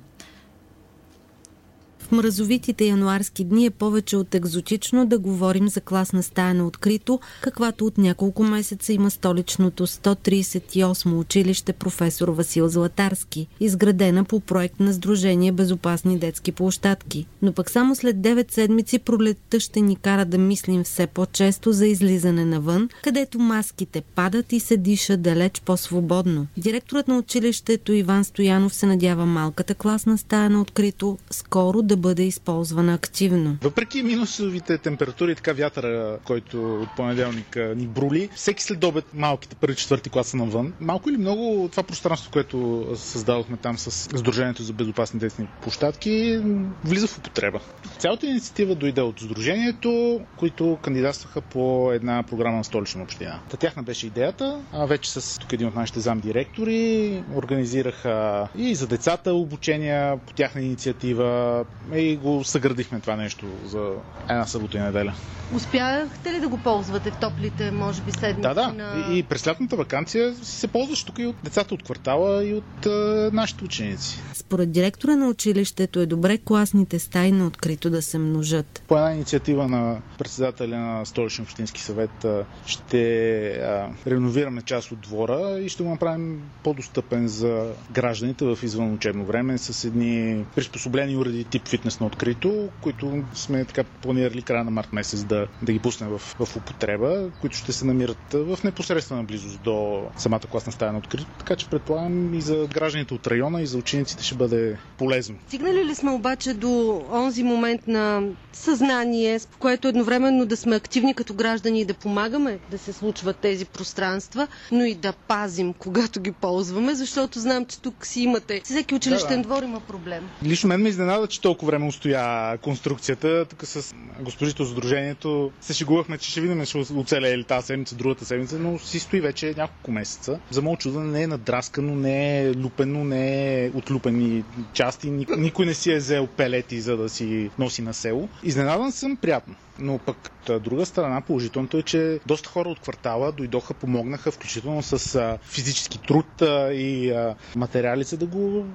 В 2.08 2.12
мразовитите 2.12 2.86
януарски 2.86 3.44
дни 3.44 3.66
е 3.66 3.70
повече 3.70 4.18
от 4.18 4.36
екзотично 4.36 5.06
да 5.06 5.20
говорим 5.20 5.70
за 5.70 5.82
класна 5.82 6.24
стая 6.24 6.54
на 6.54 6.68
открито, 6.68 7.20
каквато 7.42 7.86
от 7.86 7.98
няколко 7.98 8.44
месеца 8.44 8.94
има 8.94 9.12
столичното 9.12 9.88
138 9.88 11.20
училище 11.20 11.74
професор 11.74 12.28
Васил 12.28 12.68
Златарски, 12.68 13.48
изградена 13.60 14.24
по 14.24 14.40
проект 14.40 14.80
на 14.80 14.94
Сдружение 14.94 15.52
Безопасни 15.52 16.20
детски 16.20 16.52
площадки. 16.52 17.26
Но 17.42 17.54
пък 17.54 17.70
само 17.70 17.96
след 17.96 18.16
9 18.16 18.52
седмици 18.52 19.00
пролетта 19.00 19.60
ще 19.60 19.82
ни 19.82 19.96
кара 19.96 20.26
да 20.26 20.38
мислим 20.38 20.84
все 20.84 21.08
по-често 21.08 21.72
за 21.72 21.88
излизане 21.88 22.46
навън, 22.46 22.90
където 23.04 23.40
маските 23.40 24.02
падат 24.02 24.54
и 24.54 24.60
се 24.60 24.78
диша 24.78 25.18
далеч 25.18 25.62
по-свободно. 25.62 26.48
Директорът 26.58 27.08
на 27.08 27.18
училището 27.18 27.94
Иван 27.94 28.24
Стоянов 28.24 28.74
се 28.74 28.86
надява 28.86 29.26
малката 29.26 29.76
класна 29.76 30.18
стая 30.18 30.50
на 30.50 30.62
открито 30.62 31.18
скоро 31.32 31.82
да 31.82 31.97
бъде 31.98 32.24
използвана 32.24 32.94
активно. 32.94 33.58
Въпреки 33.62 34.04
минусовите 34.04 34.78
температури, 34.78 35.36
така 35.36 35.54
вятъра, 35.54 36.18
който 36.24 36.74
от 36.76 36.90
понеделник 36.96 37.58
ни 37.76 37.88
брули, 37.88 38.30
всеки 38.36 38.64
след 38.64 38.84
обед 38.84 39.06
малките 39.14 39.56
първи 39.56 39.76
четвърти 39.76 40.10
класа 40.10 40.38
навън, 40.38 40.74
малко 40.80 41.10
или 41.10 41.18
много 41.18 41.68
това 41.72 41.84
пространство, 41.84 42.32
което 42.32 42.88
създадохме 42.96 43.58
там 43.58 43.78
с 43.78 43.92
Сдружението 43.92 44.64
за 44.64 44.74
безопасни 44.74 45.20
детски 45.20 45.48
площадки, 45.62 46.42
влиза 46.84 47.08
в 47.08 47.18
употреба. 47.18 47.60
Цялата 47.98 48.28
инициатива 48.28 48.76
дойде 48.76 49.02
от 49.02 49.20
Сдружението, 49.20 50.22
които 50.38 50.78
кандидатстваха 50.82 51.42
по 51.42 51.92
една 51.94 52.24
програма 52.24 52.58
на 52.58 52.64
столична 52.64 53.04
община. 53.04 53.40
Та 53.50 53.58
тяхна 53.58 53.84
беше 53.84 54.08
идеята, 54.08 54.60
а 54.74 54.86
вече 54.86 55.12
с 55.12 55.40
тук 55.40 55.54
един 55.54 55.68
от 55.68 55.76
нашите 55.76 56.00
замдиректори 56.00 57.24
организираха 57.36 58.48
и 58.58 58.76
за 58.76 58.88
децата 58.88 59.34
обучения 59.34 60.18
по 60.18 60.34
тяхна 60.34 60.62
инициатива, 60.62 61.66
и 61.96 62.16
го 62.16 62.44
съградихме 62.44 63.00
това 63.00 63.16
нещо 63.16 63.46
за 63.66 63.92
една 64.30 64.46
събота 64.46 64.78
и 64.78 64.82
неделя. 64.82 65.14
Успяхте 65.56 66.34
ли 66.34 66.40
да 66.40 66.48
го 66.48 66.58
ползвате 66.58 67.12
в 67.12 67.18
топлите, 67.18 67.72
може 67.72 68.02
би, 68.02 68.12
седмици? 68.12 68.42
Да, 68.42 68.54
да. 68.54 68.74
На... 68.74 69.14
И, 69.14 69.20
и 69.20 69.24
през 69.24 69.48
лятната 69.48 69.76
вакансия 69.76 70.36
се 70.36 70.68
ползваш 70.68 71.04
тук 71.04 71.20
и 71.20 71.26
от 71.26 71.36
децата 71.44 71.74
от 71.74 71.84
квартала 71.84 72.46
и 72.46 72.54
от 72.54 72.86
а, 72.86 73.30
нашите 73.34 73.64
ученици. 73.64 74.20
Според 74.34 74.72
директора 74.72 75.16
на 75.16 75.28
училището 75.28 76.00
е 76.00 76.06
добре 76.06 76.38
класните 76.38 77.00
стаи 77.00 77.32
на 77.32 77.48
открито 77.48 77.90
да 77.90 78.02
се 78.02 78.18
множат. 78.18 78.84
По 78.88 78.98
една 78.98 79.14
инициатива 79.14 79.68
на 79.68 80.02
председателя 80.18 80.78
на 80.78 81.06
Столичен 81.06 81.44
общински 81.44 81.82
съвет 81.82 82.26
ще 82.66 83.48
а, 83.48 83.90
реновираме 84.08 84.62
част 84.62 84.92
от 84.92 85.00
двора 85.00 85.60
и 85.60 85.70
ще 85.70 85.84
го 85.84 85.90
направим 85.90 86.42
по-достъпен 86.64 87.28
за 87.28 87.72
гражданите 87.92 88.46
в 88.46 88.60
извън 88.64 88.94
учебно 88.94 89.26
време 89.26 89.58
с 89.58 89.86
едни 89.86 90.46
приспособлени 90.56 91.18
уреди 91.18 91.44
тип 91.44 91.68
фитнес 91.78 92.00
на 92.00 92.06
открито, 92.06 92.70
които 92.82 93.24
сме 93.34 93.66
така 93.66 93.84
планирали 93.84 94.42
края 94.42 94.64
на 94.64 94.72
март 94.72 94.94
месец 94.94 95.24
да, 95.24 95.48
да 95.62 95.72
ги 95.72 95.80
пуснем 95.80 96.10
в, 96.10 96.20
в 96.20 96.56
употреба, 96.56 97.30
които 97.42 97.58
ще 97.58 97.74
се 97.74 97.86
намират 97.86 98.18
в 98.34 98.60
непосредствена 98.64 99.24
близост 99.24 99.62
до 99.62 100.04
самата 100.18 100.40
класна 100.52 100.72
стая 100.72 100.92
на 100.92 100.98
открито, 100.98 101.26
така 101.40 101.56
че 101.56 101.70
предполагам 101.70 102.34
и 102.34 102.42
за 102.42 102.68
гражданите 102.74 103.14
от 103.14 103.28
района 103.28 103.62
и 103.62 103.66
за 103.66 103.78
учениците 103.78 104.24
ще 104.24 104.36
бъде 104.36 104.78
полезно. 104.98 105.36
Стигнали 105.48 105.86
ли 105.86 105.96
сме 105.96 106.12
обаче 106.12 106.54
до 106.54 107.04
онзи 107.12 107.44
момент 107.44 107.88
на 107.88 108.22
съзнание, 108.54 109.40
с 109.40 109.48
което 109.60 109.88
едновременно 109.88 110.46
да 110.46 110.58
сме 110.58 110.76
активни 110.76 111.14
като 111.14 111.34
граждани 111.34 111.82
и 111.82 111.86
да 111.86 111.94
помагаме 111.94 112.60
да 112.72 112.78
се 112.78 112.94
случват 112.94 113.38
тези 113.38 113.66
пространства, 113.66 114.48
но 114.72 114.84
и 114.84 114.96
да 114.96 115.14
пазим, 115.14 115.74
когато 115.74 116.22
ги 116.22 116.32
ползваме, 116.32 116.96
защото 116.96 117.40
знам, 117.40 117.66
че 117.66 117.80
тук 117.80 118.06
си 118.06 118.22
имате. 118.22 118.62
Всеки 118.64 118.96
училищен 118.96 119.30
да, 119.30 119.38
да. 119.38 119.44
двор 119.44 119.64
има 119.64 119.80
проблем. 119.80 120.30
Лично 120.44 120.68
мен 120.68 120.82
ме 120.82 120.90
изненада, 120.90 121.28
че 121.28 121.42
толкова 121.42 121.67
време 121.68 121.86
устоя 121.86 122.18
конструкцията. 122.58 123.46
Тук 123.46 123.64
с 123.64 123.94
госпожите 124.20 124.66
Сдружението 124.66 125.52
се 125.62 125.74
шегувахме, 125.74 126.18
че 126.18 126.32
ще 126.32 126.42
видим, 126.42 126.66
ще 126.66 126.78
оцелее 126.78 127.38
ли 127.38 127.44
тази 127.44 127.66
седмица, 127.68 127.96
другата 127.96 128.26
седмица, 128.26 128.60
но 128.60 128.80
си 128.80 129.00
стои 129.00 129.22
вече 129.22 129.54
няколко 129.58 129.92
месеца. 129.92 130.40
За 130.50 130.62
моят 130.62 130.80
чудо 130.80 131.00
не 131.00 131.24
е 131.24 131.28
надраскано, 131.28 131.96
не 131.96 132.18
е 132.40 132.54
лупено, 132.54 133.04
не 133.04 133.26
е 133.58 133.70
отлупени 133.70 134.44
части. 134.74 135.10
Никой 135.30 135.66
не 135.66 135.74
си 135.74 135.92
е 135.92 135.98
взел 135.98 136.28
пелети, 136.28 136.82
за 136.82 136.98
да 136.98 137.10
си 137.10 137.50
носи 137.60 137.82
на 137.82 137.94
село. 137.94 138.30
Изненадан 138.44 138.92
съм 138.92 139.16
приятно. 139.18 139.56
Но 139.80 139.98
пък 139.98 140.18
от 140.50 140.64
друга 140.64 140.86
страна 140.86 141.22
положителното 141.22 141.78
е, 141.78 141.84
че 141.84 142.20
доста 142.26 142.50
хора 142.50 142.70
от 142.70 142.80
квартала 142.80 143.32
дойдоха, 143.32 143.74
помогнаха, 143.74 144.32
включително 144.32 144.84
с 144.84 145.38
физически 145.42 146.00
труд 146.00 146.26
и 146.72 147.14
материали, 147.56 148.04
за 148.04 148.18
да 148.18 148.26
го 148.26 148.66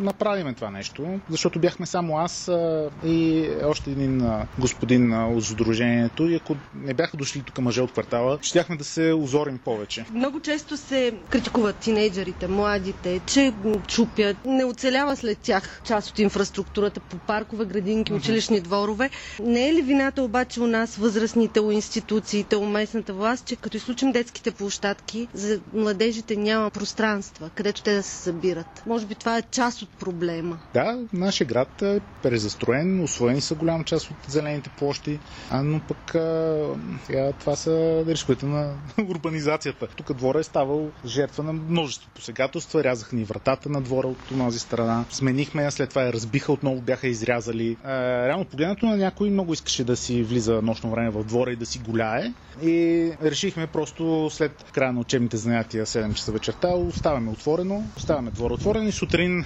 направим 0.00 0.54
това 0.54 0.70
нещо. 0.70 1.20
Защото 1.30 1.58
бяхме 1.58 1.86
само 1.86 2.18
аз 2.18 2.50
и 3.04 3.48
още 3.64 3.90
един 3.90 4.22
господин 4.58 5.12
от 5.14 5.44
Сдружението 5.44 6.28
и 6.28 6.34
ако 6.34 6.56
не 6.74 6.94
бяха 6.94 7.16
дошли 7.16 7.42
тук 7.42 7.58
мъже 7.58 7.82
от 7.82 7.92
квартала, 7.92 8.38
щяхме 8.42 8.76
да 8.76 8.84
се 8.84 9.12
озорим 9.12 9.58
повече. 9.58 10.04
Много 10.10 10.40
често 10.40 10.76
се 10.76 11.14
критикуват 11.30 11.76
тинейджерите, 11.76 12.48
младите, 12.48 13.20
че 13.26 13.52
чупят, 13.86 14.36
не 14.44 14.64
оцелява 14.64 15.16
след 15.16 15.38
тях 15.38 15.80
част 15.84 16.10
от 16.10 16.18
инфраструктурата 16.18 17.00
по 17.00 17.16
паркове, 17.18 17.64
градинки, 17.64 18.12
училищни 18.12 18.60
дворове. 18.60 19.10
Не 19.40 19.68
е 19.68 19.74
ли 19.74 19.82
вината 19.82 20.22
обаче 20.22 20.47
у 20.56 20.66
нас 20.66 20.96
възрастните, 20.96 21.60
у 21.60 21.70
институциите, 21.70 22.56
у 22.56 22.66
местната 22.66 23.12
власт, 23.12 23.44
че 23.44 23.56
като 23.56 23.76
изключим 23.76 24.12
детските 24.12 24.50
площадки, 24.50 25.28
за 25.34 25.60
младежите 25.74 26.36
няма 26.36 26.70
пространства, 26.70 27.50
където 27.54 27.82
те 27.82 27.94
да 27.94 28.02
се 28.02 28.10
събират. 28.12 28.82
Може 28.86 29.06
би 29.06 29.14
това 29.14 29.38
е 29.38 29.42
част 29.42 29.82
от 29.82 29.88
проблема. 29.90 30.58
Да, 30.74 30.98
нашия 31.12 31.46
град 31.46 31.82
е 31.82 32.00
презастроен, 32.22 33.02
освоени 33.02 33.40
са 33.40 33.54
голяма 33.54 33.84
част 33.84 34.10
от 34.10 34.16
зелените 34.28 34.70
площи, 34.78 35.18
а, 35.50 35.62
но 35.62 35.80
пък 35.80 36.14
а, 36.14 36.74
това 37.40 37.56
са 37.56 38.04
рисковете 38.06 38.46
на 38.46 38.74
урбанизацията. 39.08 39.86
Тук 39.86 40.12
двора 40.12 40.40
е 40.40 40.42
ставал 40.42 40.90
жертва 41.06 41.42
на 41.42 41.52
множество 41.52 42.10
посегателства, 42.10 42.84
рязаха 42.84 43.16
ни 43.16 43.24
вратата 43.24 43.68
на 43.68 43.80
двора 43.80 44.06
от 44.06 44.18
тази 44.38 44.58
страна, 44.58 45.04
сменихме 45.10 45.62
я, 45.62 45.70
след 45.70 45.88
това 45.90 46.02
я 46.02 46.12
разбиха, 46.12 46.52
отново 46.52 46.80
бяха 46.80 47.08
изрязали. 47.08 47.76
А, 47.84 47.92
реално 48.28 48.44
погледнато 48.44 48.86
на 48.86 48.96
някой 48.96 49.30
много 49.30 49.52
искаше 49.52 49.84
да 49.84 49.96
си 49.96 50.22
влиза 50.22 50.37
нощно 50.46 50.90
време 50.90 51.10
в 51.10 51.24
двора 51.24 51.52
и 51.52 51.56
да 51.56 51.66
си 51.66 51.78
голяе. 51.78 52.32
И 52.62 53.10
решихме 53.22 53.66
просто 53.66 54.28
след 54.30 54.64
края 54.72 54.92
на 54.92 55.00
учебните 55.00 55.36
занятия 55.36 55.86
7 55.86 56.14
часа 56.14 56.32
вечерта 56.32 56.68
оставяме 56.68 57.30
отворено, 57.30 57.84
оставяме 57.96 58.30
двора 58.30 58.54
отворен 58.54 58.88
и 58.88 58.92
сутрин 58.92 59.44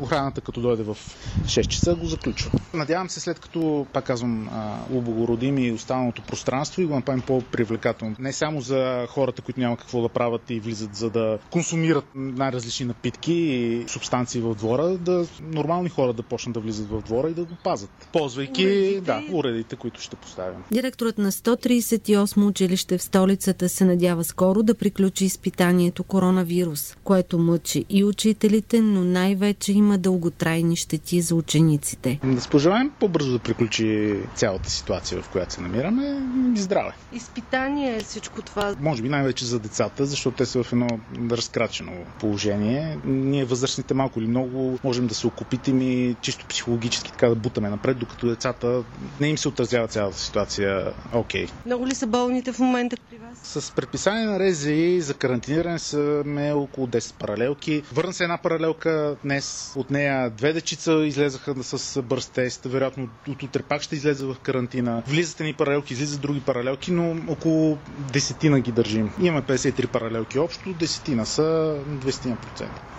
охраната 0.00 0.40
като 0.40 0.60
дойде 0.60 0.82
в 0.82 0.96
6 1.44 1.66
часа 1.66 1.94
го 1.94 2.06
заключва. 2.06 2.50
Надявам 2.74 3.10
се, 3.10 3.20
след 3.20 3.38
като, 3.38 3.86
пак 3.92 4.04
казвам, 4.04 4.48
облагородим 4.92 5.58
и 5.58 5.72
останалото 5.72 6.22
пространство 6.22 6.82
и 6.82 6.86
го 6.86 6.94
направим 6.94 7.22
по-привлекателно. 7.22 8.16
Не 8.18 8.32
само 8.32 8.60
за 8.60 9.06
хората, 9.08 9.42
които 9.42 9.60
няма 9.60 9.76
какво 9.76 10.02
да 10.02 10.08
правят 10.08 10.50
и 10.50 10.60
влизат 10.60 10.94
за 10.94 11.10
да 11.10 11.38
консумират 11.50 12.04
най-различни 12.14 12.86
напитки 12.86 13.32
и 13.32 13.84
субстанции 13.88 14.40
в 14.40 14.54
двора, 14.54 14.88
да 14.88 15.26
нормални 15.40 15.88
хора 15.88 16.12
да 16.12 16.22
почнат 16.22 16.54
да 16.54 16.60
влизат 16.60 16.90
в 16.90 17.02
двора 17.02 17.30
и 17.30 17.34
да 17.34 17.44
го 17.44 17.54
пазят, 17.64 17.90
ползвайки 18.12 18.64
уредите, 18.66 19.00
да, 19.00 19.22
уредите 19.32 19.76
които 19.76 20.00
ще 20.00 20.16
поставим. 20.32 20.62
Директорът 20.70 21.18
на 21.18 21.32
138 21.32 22.46
училище 22.46 22.98
в 22.98 23.02
столицата 23.02 23.68
се 23.68 23.84
надява 23.84 24.24
скоро 24.24 24.62
да 24.62 24.74
приключи 24.74 25.24
изпитанието 25.24 26.04
коронавирус, 26.04 26.96
което 27.04 27.38
мъчи 27.38 27.84
и 27.90 28.04
учителите, 28.04 28.80
но 28.80 29.04
най-вече 29.04 29.72
има 29.72 29.98
дълготрайни 29.98 30.76
щети 30.76 31.20
за 31.20 31.34
учениците. 31.34 32.20
Да 32.24 32.48
пожелаем 32.50 32.90
по-бързо 33.00 33.32
да 33.32 33.38
приключи 33.38 34.16
цялата 34.34 34.70
ситуация, 34.70 35.22
в 35.22 35.28
която 35.28 35.52
се 35.52 35.60
намираме 35.60 36.22
и 36.56 36.60
здраве. 36.60 36.92
Изпитание 37.12 37.96
е 37.96 38.00
всичко 38.00 38.42
това. 38.42 38.74
Може 38.80 39.02
би 39.02 39.08
най-вече 39.08 39.44
за 39.44 39.58
децата, 39.58 40.06
защото 40.06 40.36
те 40.36 40.46
са 40.46 40.62
в 40.62 40.72
едно 40.72 40.88
разкрачено 41.30 41.92
положение. 42.20 42.98
Ние 43.04 43.44
възрастните 43.44 43.94
малко 43.94 44.18
или 44.20 44.26
много 44.26 44.78
можем 44.84 45.06
да 45.06 45.14
се 45.14 45.26
окупитим 45.26 45.82
и 45.82 46.16
чисто 46.20 46.46
психологически 46.46 47.12
така 47.12 47.28
да 47.28 47.34
бутаме 47.34 47.70
напред, 47.70 47.98
докато 47.98 48.26
децата 48.26 48.82
не 49.20 49.28
им 49.28 49.38
се 49.38 49.48
отразява 49.48 49.88
цялата 49.88 50.21
ситуация 50.22 50.92
окей. 51.12 51.46
Okay. 51.46 51.50
Много 51.66 51.86
ли 51.86 51.94
са 51.94 52.06
болните 52.06 52.52
в 52.52 52.58
момента 52.58 52.96
при 53.10 53.18
вас? 53.18 53.38
С 53.60 53.72
предписание 53.72 54.24
на 54.26 54.40
РЗИ 54.40 55.00
за 55.00 55.14
карантиниране 55.14 55.78
са 55.78 56.22
около 56.52 56.86
10 56.86 57.14
паралелки. 57.14 57.82
Върна 57.92 58.12
се 58.12 58.22
една 58.22 58.38
паралелка 58.38 59.16
днес. 59.24 59.72
От 59.76 59.90
нея 59.90 60.30
две 60.30 60.52
дечица 60.52 60.92
излезаха 60.96 61.54
с 61.56 62.02
бърз 62.02 62.26
тест. 62.26 62.64
Вероятно 62.64 63.08
от 63.28 63.42
утре 63.42 63.62
пак 63.62 63.82
ще 63.82 63.96
излезе 63.96 64.24
в 64.24 64.36
карантина. 64.36 65.02
Влизат 65.06 65.40
ни 65.40 65.52
паралелки, 65.54 65.92
излизат 65.92 66.20
други 66.20 66.40
паралелки, 66.40 66.92
но 66.92 67.16
около 67.28 67.78
десетина 68.12 68.60
ги 68.60 68.72
държим. 68.72 69.10
Имаме 69.20 69.42
53 69.42 69.86
паралелки 69.86 70.38
общо, 70.38 70.72
десетина 70.72 71.26
са 71.26 71.42
20%. 71.88 72.36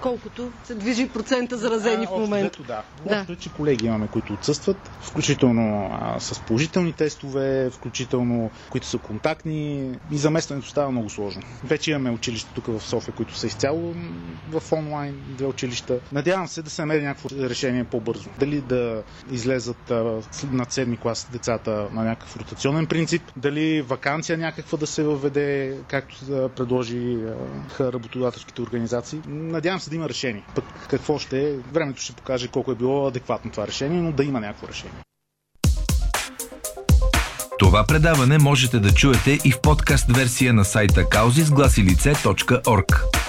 Колкото 0.02 0.52
се 0.64 0.76
движи 0.76 1.10
процента 1.10 1.58
заразени 1.58 2.06
а, 2.06 2.10
в 2.10 2.20
момента. 2.20 2.64
Да. 2.64 2.82
да. 3.06 3.26
е, 3.30 3.36
че 3.36 3.50
колеги 3.50 3.86
имаме, 3.86 4.08
които 4.08 4.34
отсъстват, 4.34 4.78
включително 5.02 5.90
а, 5.94 6.20
с 6.20 6.40
положителни 6.40 6.94
тестове, 7.14 7.70
включително 7.70 8.34
които 8.70 8.88
са 8.88 8.98
контактни 8.98 9.82
и 10.12 10.18
заместването 10.18 10.68
става 10.68 10.92
много 10.92 11.10
сложно. 11.10 11.42
Вече 11.64 11.92
имаме 11.92 12.12
училище 12.12 12.50
тук 12.52 12.66
в 12.68 12.80
София, 12.82 13.14
които 13.14 13.36
са 13.36 13.48
изцяло 13.48 13.94
в 14.52 14.72
онлайн, 14.72 15.16
две 15.28 15.46
училища. 15.46 16.00
Надявам 16.12 16.48
се 16.48 16.62
да 16.62 16.70
се 16.70 16.82
намери 16.82 17.04
някакво 17.04 17.30
решение 17.32 17.84
по-бързо. 17.84 18.30
Дали 18.40 18.62
да 18.62 19.04
излезат 19.32 19.92
над 20.44 20.72
седми 20.72 20.98
клас 20.98 21.28
децата 21.32 21.88
на 21.92 22.04
някакъв 22.04 22.38
ротационен 22.38 22.86
принцип, 22.88 23.22
дали 23.38 23.82
вакансия 23.82 24.38
някаква 24.38 24.78
да 24.78 24.88
се 24.88 25.04
въведе, 25.04 25.78
както 25.88 26.26
да 26.26 26.50
предложи 26.50 27.18
работодателските 27.82 28.62
организации. 28.62 29.22
Надявам 29.28 29.80
се 29.80 29.90
да 29.90 29.96
има 29.96 30.10
решение. 30.10 30.44
Пък 30.56 30.66
какво 30.90 31.20
ще 31.20 31.42
е, 31.42 31.58
времето 31.58 32.02
ще 32.02 32.14
покаже 32.14 32.48
колко 32.48 32.72
е 32.72 32.76
било 32.76 33.08
адекватно 33.08 33.52
това 33.52 33.68
решение, 33.68 34.02
но 34.02 34.12
да 34.12 34.24
има 34.24 34.40
някакво 34.40 34.68
решение. 34.68 35.04
Това 37.64 37.84
предаване 37.84 38.38
можете 38.38 38.80
да 38.80 38.92
чуете 38.92 39.40
и 39.44 39.52
в 39.52 39.62
подкаст 39.62 40.18
версия 40.18 40.54
на 40.54 40.66
сайта 40.66 41.04
kauzisglасилице.org. 41.04 43.23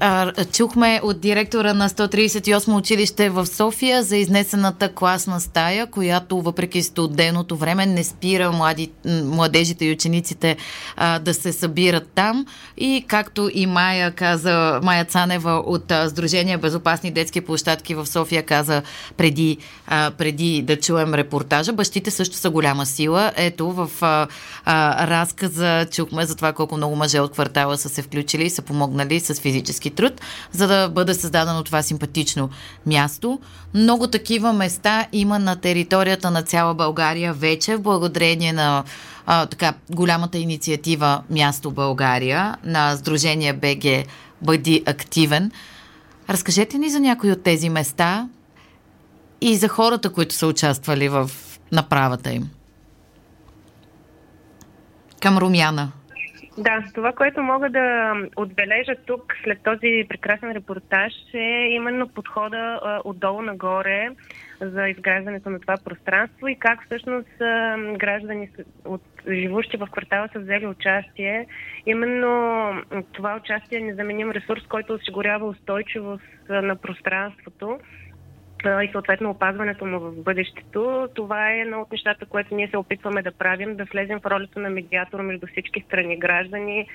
А, 0.00 0.32
чухме 0.52 1.00
от 1.02 1.20
директора 1.20 1.74
на 1.74 1.88
138 1.88 2.76
училище 2.76 3.30
в 3.30 3.46
София 3.46 4.02
за 4.02 4.16
изнесената 4.16 4.94
класна 4.94 5.40
стая, 5.40 5.86
която 5.86 6.42
въпреки 6.42 6.82
студеното 6.82 7.56
време 7.56 7.86
не 7.86 8.04
спира 8.04 8.52
млади, 8.52 8.90
младежите 9.24 9.84
и 9.84 9.92
учениците 9.92 10.56
а, 10.96 11.18
да 11.18 11.34
се 11.34 11.52
събират 11.52 12.08
там. 12.14 12.46
И 12.76 13.04
както 13.06 13.50
и 13.54 13.66
Майя 13.66 14.10
каза, 14.10 14.80
Майя 14.82 15.04
Цанева 15.04 15.62
от 15.66 15.90
а, 15.90 16.08
Сдружение 16.08 16.58
Безопасни 16.58 17.10
детски 17.10 17.40
площадки 17.40 17.94
в 17.94 18.06
София 18.06 18.42
каза 18.42 18.82
преди, 19.16 19.58
а, 19.86 20.10
преди 20.10 20.62
да 20.62 20.80
чуем 20.80 21.14
репортажа, 21.14 21.72
бащите 21.72 22.10
също 22.10 22.36
са 22.36 22.50
голяма 22.50 22.86
сила. 22.86 23.32
Ето 23.36 23.72
в 23.72 23.90
а, 24.00 24.26
а, 24.64 25.06
разказа 25.06 25.86
чухме 25.90 26.26
за 26.26 26.36
това 26.36 26.52
колко 26.52 26.76
много 26.76 26.96
мъже 26.96 27.20
от 27.20 27.32
квартала 27.32 27.78
са 27.78 27.88
се 27.88 28.02
включили 28.02 28.44
и 28.44 28.50
са 28.50 28.62
помогнали 28.62 29.20
с 29.20 29.40
физически 29.86 29.90
труд, 29.90 30.20
за 30.52 30.66
да 30.66 30.88
бъде 30.88 31.14
създадено 31.14 31.62
това 31.62 31.82
симпатично 31.82 32.50
място. 32.86 33.40
Много 33.74 34.06
такива 34.06 34.52
места 34.52 35.06
има 35.12 35.38
на 35.38 35.56
територията 35.56 36.30
на 36.30 36.42
цяла 36.42 36.74
България 36.74 37.32
вече, 37.32 37.78
благодарение 37.78 38.52
на 38.52 38.84
а, 39.26 39.46
така, 39.46 39.74
голямата 39.90 40.38
инициатива 40.38 41.22
Място 41.30 41.70
България 41.70 42.56
на 42.64 42.96
Сдружение 42.96 43.52
БГ 43.52 44.06
Бъди 44.42 44.82
активен. 44.86 45.50
Разкажете 46.28 46.78
ни 46.78 46.90
за 46.90 47.00
някои 47.00 47.32
от 47.32 47.42
тези 47.42 47.68
места 47.68 48.28
и 49.40 49.56
за 49.56 49.68
хората, 49.68 50.10
които 50.10 50.34
са 50.34 50.46
участвали 50.46 51.08
в 51.08 51.30
направата 51.72 52.32
им. 52.32 52.50
Към 55.20 55.38
Румяна. 55.38 55.92
Да, 56.58 56.84
това, 56.94 57.12
което 57.12 57.42
мога 57.42 57.70
да 57.70 58.14
отбележа 58.36 58.94
тук 59.06 59.34
след 59.44 59.62
този 59.62 60.06
прекрасен 60.08 60.52
репортаж 60.52 61.12
е 61.34 61.68
именно 61.70 62.08
подхода 62.08 62.80
отдолу 63.04 63.42
нагоре 63.42 64.08
за 64.60 64.88
изграждането 64.88 65.50
на 65.50 65.60
това 65.60 65.76
пространство 65.84 66.48
и 66.48 66.58
как 66.58 66.84
всъщност 66.84 67.38
граждани 67.98 68.50
от 68.84 69.02
живущи 69.28 69.76
в 69.76 69.86
квартала 69.86 70.28
са 70.32 70.38
взели 70.38 70.66
участие. 70.66 71.46
Именно 71.86 72.72
това 73.12 73.36
участие 73.36 73.78
е 73.78 73.82
незаменим 73.82 74.30
ресурс, 74.30 74.62
който 74.68 74.94
осигурява 74.94 75.46
устойчивост 75.46 76.48
на 76.48 76.76
пространството 76.76 77.78
и 78.64 78.88
съответно 78.92 79.30
опазването 79.30 79.86
му 79.86 80.00
в 80.00 80.22
бъдещето. 80.22 81.08
Това 81.14 81.52
е 81.52 81.58
едно 81.58 81.80
от 81.80 81.92
нещата, 81.92 82.26
което 82.26 82.54
ние 82.54 82.68
се 82.68 82.76
опитваме 82.76 83.22
да 83.22 83.32
правим, 83.32 83.76
да 83.76 83.84
влезем 83.84 84.20
в 84.20 84.26
ролята 84.26 84.60
на 84.60 84.70
медиатор 84.70 85.20
между 85.20 85.46
всички 85.46 85.80
страни 85.80 86.18
граждани, 86.18 86.86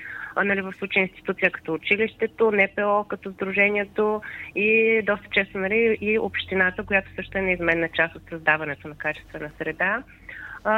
нали, 0.44 0.60
в 0.60 0.72
случай 0.78 1.02
институция 1.02 1.50
като 1.50 1.74
училището, 1.74 2.52
НПО 2.52 3.04
като 3.08 3.30
сдружението 3.30 4.22
и 4.54 5.02
доста 5.06 5.28
често 5.32 5.58
нали, 5.58 5.98
и 6.00 6.18
общината, 6.18 6.84
която 6.84 7.14
също 7.14 7.38
е 7.38 7.42
неизменна 7.42 7.88
част 7.88 8.16
от 8.16 8.22
създаването 8.28 8.88
на 8.88 8.94
качествена 8.94 9.50
среда 9.58 10.02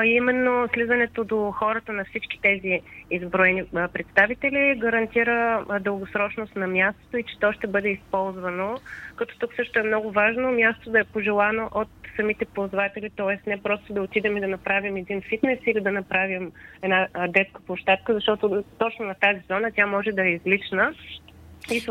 именно 0.04 0.68
слизането 0.74 1.24
до 1.24 1.50
хората 1.50 1.92
на 1.92 2.04
всички 2.04 2.40
тези 2.42 2.80
изброени 3.10 3.64
представители 3.92 4.78
гарантира 4.78 5.64
дългосрочност 5.80 6.56
на 6.56 6.66
мястото 6.66 7.16
и 7.16 7.22
че 7.22 7.38
то 7.40 7.52
ще 7.52 7.66
бъде 7.66 7.88
използвано. 7.88 8.76
Като 9.16 9.38
тук 9.38 9.54
също 9.56 9.78
е 9.78 9.82
много 9.82 10.10
важно 10.10 10.52
място 10.52 10.90
да 10.90 11.00
е 11.00 11.04
пожелано 11.04 11.68
от 11.74 11.88
самите 12.16 12.44
ползватели, 12.44 13.10
т.е. 13.10 13.50
не 13.50 13.62
просто 13.62 13.92
да 13.92 14.02
отидем 14.02 14.36
и 14.36 14.40
да 14.40 14.48
направим 14.48 14.96
един 14.96 15.22
фитнес 15.22 15.58
или 15.66 15.80
да 15.80 15.92
направим 15.92 16.52
една 16.82 17.08
детска 17.28 17.62
площадка, 17.62 18.14
защото 18.14 18.64
точно 18.78 19.04
на 19.04 19.14
тази 19.14 19.40
зона 19.48 19.70
тя 19.76 19.86
може 19.86 20.12
да 20.12 20.26
е 20.26 20.30
излична 20.30 20.94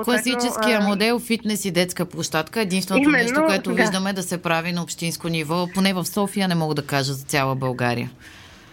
Класическия 0.04 0.78
а... 0.82 0.88
модел 0.88 1.20
фитнес 1.20 1.66
и 1.66 1.72
детска 1.72 2.06
площадка 2.06 2.62
единственото 2.62 3.10
Именно, 3.10 3.24
нещо, 3.24 3.44
което 3.46 3.70
да. 3.70 3.76
виждаме 3.76 4.14
да 4.14 4.24
се 4.24 4.42
прави 4.42 4.72
на 4.72 4.84
общинско 4.84 5.28
ниво, 5.28 5.68
поне 5.74 5.94
в 5.94 6.06
София 6.06 6.48
не 6.48 6.56
мога 6.56 6.76
да 6.76 6.88
кажа 6.88 7.14
за 7.14 7.26
цяла 7.26 7.56
България. 7.56 8.10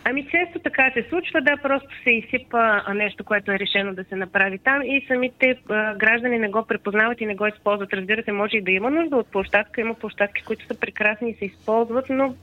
Ами 0.04 0.26
често 0.30 0.58
така 0.58 0.90
се 0.94 1.06
случва, 1.08 1.40
да, 1.40 1.56
просто 1.56 1.88
се 2.04 2.10
изсипа 2.10 2.92
нещо, 2.94 3.24
което 3.24 3.52
е 3.52 3.58
решено 3.58 3.94
да 3.94 4.04
се 4.04 4.16
направи 4.16 4.58
там 4.58 4.82
и 4.82 5.04
самите 5.08 5.56
а, 5.68 5.94
граждани 5.94 6.38
не 6.38 6.48
го 6.48 6.64
препознават 6.68 7.20
и 7.20 7.26
не 7.26 7.34
го 7.34 7.46
използват. 7.46 7.92
Разбира 7.92 8.22
се, 8.22 8.32
може 8.32 8.56
и 8.56 8.62
да 8.62 8.70
има 8.70 8.90
нужда 8.90 9.16
от 9.16 9.26
площадка, 9.26 9.80
има 9.80 9.94
площадки, 9.94 10.42
които 10.42 10.66
са 10.66 10.74
прекрасни 10.74 11.30
и 11.30 11.34
се 11.34 11.44
използват, 11.44 12.06
но 12.10 12.34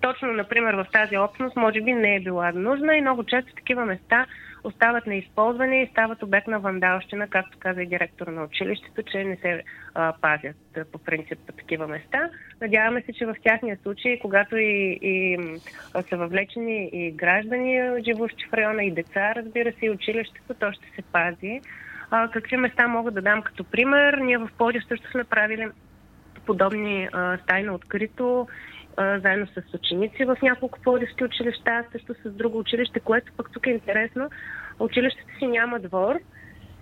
точно, 0.00 0.32
например, 0.32 0.74
в 0.74 0.86
тази 0.92 1.16
общност 1.16 1.56
може 1.56 1.80
би 1.80 1.92
не 1.92 2.16
е 2.16 2.20
била 2.20 2.52
нужна 2.52 2.96
и 2.96 3.00
много 3.00 3.24
често 3.24 3.54
такива 3.54 3.84
места 3.84 4.26
остават 4.64 5.06
неизползвани 5.06 5.82
и 5.82 5.86
стават 5.86 6.22
обект 6.22 6.46
на 6.46 6.60
вандалщина, 6.60 7.28
както 7.28 7.58
каза 7.58 7.82
и 7.82 7.86
директор 7.86 8.26
на 8.26 8.44
училището, 8.44 9.02
че 9.02 9.24
не 9.24 9.36
се 9.36 9.62
а, 9.94 10.12
пазят 10.20 10.56
по 10.92 10.98
принцип 10.98 11.38
по 11.46 11.52
такива 11.52 11.86
места. 11.86 12.30
Надяваме 12.60 13.02
се, 13.02 13.12
че 13.12 13.26
в 13.26 13.36
тяхния 13.44 13.78
случай, 13.82 14.18
когато 14.18 14.56
и, 14.56 14.98
и 15.02 15.38
са 16.08 16.16
въвлечени 16.16 16.90
и 16.92 17.10
граждани, 17.10 18.02
живущи 18.04 18.46
в 18.50 18.54
района, 18.54 18.84
и 18.84 18.90
деца, 18.90 19.34
разбира 19.34 19.72
се, 19.72 19.86
и 19.86 19.90
училището, 19.90 20.54
то 20.54 20.72
ще 20.72 20.86
се 20.96 21.02
пази. 21.02 21.60
А, 22.10 22.28
какви 22.28 22.56
места 22.56 22.88
мога 22.88 23.10
да 23.10 23.22
дам 23.22 23.42
като 23.42 23.64
пример? 23.64 24.14
Ние 24.14 24.38
в 24.38 24.48
Плодив 24.58 24.82
също 24.88 25.10
сме 25.10 25.24
правили 25.24 25.68
подобни 26.46 27.08
а, 27.12 27.38
стаи 27.38 27.68
открито 27.68 28.48
заедно 28.98 29.46
с 29.46 29.74
ученици 29.74 30.24
в 30.24 30.36
няколко 30.42 30.78
плодивски 30.80 31.24
училища, 31.24 31.84
също 31.92 32.14
с 32.24 32.30
друго 32.30 32.58
училище, 32.58 33.00
което 33.00 33.32
пък 33.36 33.50
тук 33.52 33.66
е 33.66 33.70
интересно. 33.70 34.30
училището 34.80 35.38
си 35.38 35.46
няма 35.46 35.80
двор 35.80 36.16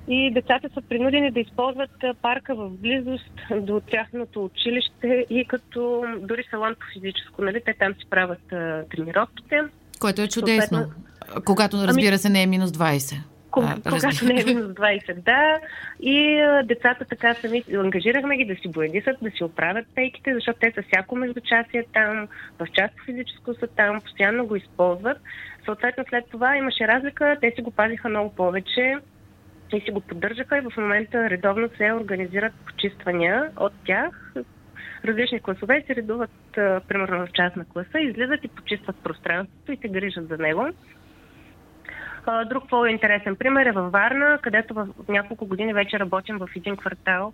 и 0.08 0.30
децата 0.34 0.68
са 0.74 0.82
принудени 0.88 1.30
да 1.30 1.40
използват 1.40 1.90
парка 2.22 2.54
в 2.54 2.70
близост 2.70 3.40
до 3.60 3.80
тяхното 3.80 4.44
училище 4.44 5.26
и 5.30 5.44
като 5.44 6.04
дори 6.20 6.44
салон 6.50 6.74
по 6.74 6.86
физическо. 6.92 7.42
Нали? 7.42 7.62
Те 7.64 7.74
там 7.78 7.94
си 7.94 8.06
правят 8.10 8.52
а, 8.52 8.84
тренировките. 8.90 9.60
Което 10.00 10.22
е 10.22 10.28
чудесно. 10.28 10.78
Съответно... 10.78 11.42
Когато, 11.44 11.76
ами- 11.76 11.88
разбира 11.88 12.18
се, 12.18 12.28
не 12.28 12.42
е 12.42 12.46
минус 12.46 12.70
20. 12.70 13.29
Когато 13.50 14.24
не 14.24 14.40
е 14.40 14.44
минус 14.44 14.66
20, 14.66 15.14
да. 15.14 15.60
И 16.00 16.40
а, 16.40 16.62
децата 16.62 17.04
така 17.04 17.34
сами, 17.34 17.62
ангажирахме 17.74 18.36
ги 18.36 18.44
да 18.44 18.54
си 18.54 18.68
боядисат, 18.68 19.16
да 19.22 19.30
си 19.30 19.44
оправят 19.44 19.86
пейките, 19.94 20.34
защото 20.34 20.58
те 20.60 20.72
са 20.74 20.82
всяко 20.82 21.16
междучасие 21.16 21.84
там, 21.92 22.28
в 22.58 22.66
част 22.72 22.96
по 22.96 23.04
физическо 23.04 23.54
са 23.54 23.66
там, 23.66 24.00
постоянно 24.00 24.46
го 24.46 24.56
използват. 24.56 25.18
Съответно, 25.64 26.04
след 26.08 26.24
това 26.30 26.56
имаше 26.56 26.88
разлика, 26.88 27.36
те 27.40 27.52
си 27.56 27.62
го 27.62 27.70
пазиха 27.70 28.08
много 28.08 28.34
повече 28.34 28.96
те 29.70 29.80
си 29.80 29.90
го 29.90 30.00
поддържаха 30.00 30.58
и 30.58 30.60
в 30.60 30.76
момента 30.76 31.30
редовно 31.30 31.68
се 31.76 31.92
организират 31.92 32.52
почиствания 32.66 33.50
от 33.56 33.72
тях. 33.86 34.34
Различни 35.04 35.40
класове 35.40 35.84
се 35.86 35.94
редуват, 35.94 36.30
примерно 36.88 37.26
в 37.26 37.32
част 37.32 37.56
на 37.56 37.64
класа, 37.64 38.00
излизат 38.00 38.44
и 38.44 38.48
почистват 38.48 38.96
пространството 38.96 39.72
и 39.72 39.76
се 39.76 39.88
грижат 39.88 40.28
за 40.28 40.36
него. 40.38 40.68
Друг 42.46 42.68
по-интересен 42.70 43.36
пример 43.36 43.66
е 43.66 43.72
във 43.72 43.92
Варна, 43.92 44.38
където 44.42 44.74
в 44.74 44.88
няколко 45.08 45.46
години 45.46 45.72
вече 45.72 45.98
работим 45.98 46.38
в 46.38 46.48
един 46.56 46.76
квартал 46.76 47.32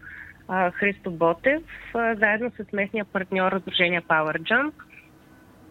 Христо 0.73 1.11
Ботев, 1.11 1.63
заедно 1.95 2.51
с 2.51 2.73
местния 2.73 3.05
партньор 3.05 3.61
Сдружение 3.61 4.01
Power 4.01 4.41
Jump. 4.41 4.73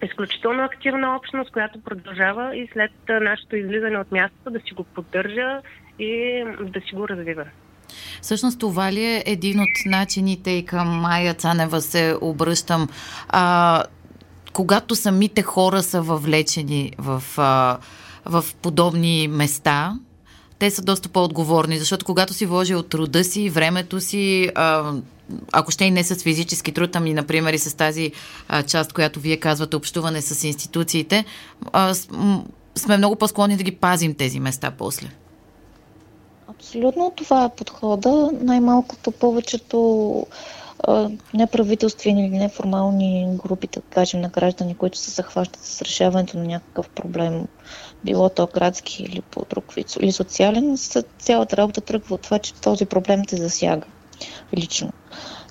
Изключително 0.03 0.63
активна 0.63 1.15
общност, 1.15 1.51
която 1.51 1.81
продължава 1.81 2.55
и 2.55 2.69
след 2.73 2.91
нашето 3.21 3.55
излизане 3.55 3.97
от 3.97 4.11
мястото 4.11 4.49
да 4.49 4.59
си 4.59 4.73
го 4.73 4.83
поддържа 4.83 5.61
и 5.99 6.43
да 6.61 6.81
си 6.81 6.95
го 6.95 7.07
развива. 7.07 7.45
Всъщност 8.21 8.59
това 8.59 8.91
ли 8.91 9.03
е 9.05 9.23
един 9.25 9.59
от 9.59 9.85
начините 9.85 10.51
и 10.51 10.65
към 10.65 10.87
Майя 10.87 11.33
Цанева 11.33 11.81
се 11.81 12.15
обръщам, 12.21 12.87
а, 13.29 13.83
когато 14.53 14.95
самите 14.95 15.41
хора 15.41 15.83
са 15.83 16.01
въвлечени 16.01 16.91
в, 16.97 17.23
а, 17.37 17.77
в 18.25 18.45
подобни 18.61 19.27
места, 19.27 19.93
те 20.59 20.71
са 20.71 20.81
доста 20.81 21.09
по-отговорни, 21.09 21.77
защото 21.77 22.05
когато 22.05 22.33
си 22.33 22.45
вложи 22.45 22.75
от 22.75 22.89
труда 22.89 23.23
си, 23.23 23.49
времето 23.49 24.01
си, 24.01 24.51
ако 25.51 25.71
ще 25.71 25.85
и 25.85 25.91
не 25.91 26.03
с 26.03 26.15
физически 26.15 26.71
труд, 26.71 26.95
ами, 26.95 27.13
например, 27.13 27.53
и 27.53 27.59
с 27.59 27.77
тази 27.77 28.11
част, 28.67 28.93
която 28.93 29.19
вие 29.19 29.37
казвате, 29.37 29.75
общуване 29.75 30.21
с 30.21 30.47
институциите, 30.47 31.25
сме 32.75 32.97
много 32.97 33.15
по-склонни 33.15 33.57
да 33.57 33.63
ги 33.63 33.75
пазим 33.75 34.13
тези 34.13 34.39
места 34.39 34.71
после. 34.77 35.07
Абсолютно 36.47 37.13
това 37.15 37.45
е 37.45 37.55
подхода. 37.55 38.29
Най-малкото 38.41 39.11
повечето 39.11 40.27
неправителствени 41.33 42.27
или 42.27 42.37
неформални 42.37 43.27
групи, 43.43 43.67
да 43.67 43.81
кажем, 43.81 44.21
на 44.21 44.29
граждани, 44.29 44.75
които 44.75 44.97
се 44.97 45.11
захващат 45.11 45.61
с 45.61 45.81
решаването 45.81 46.37
на 46.37 46.43
някакъв 46.43 46.89
проблем, 46.89 47.47
било 48.03 48.29
то 48.29 48.47
градски 48.53 49.03
или 49.03 49.21
по 49.21 49.45
друг 49.49 49.73
вид, 49.73 49.95
или 50.01 50.11
социален, 50.11 50.77
цялата 51.19 51.57
работа 51.57 51.81
тръгва 51.81 52.15
от 52.15 52.21
това, 52.21 52.39
че 52.39 52.53
този 52.53 52.85
проблем 52.85 53.25
те 53.25 53.35
засяга 53.35 53.87
лично. 54.57 54.91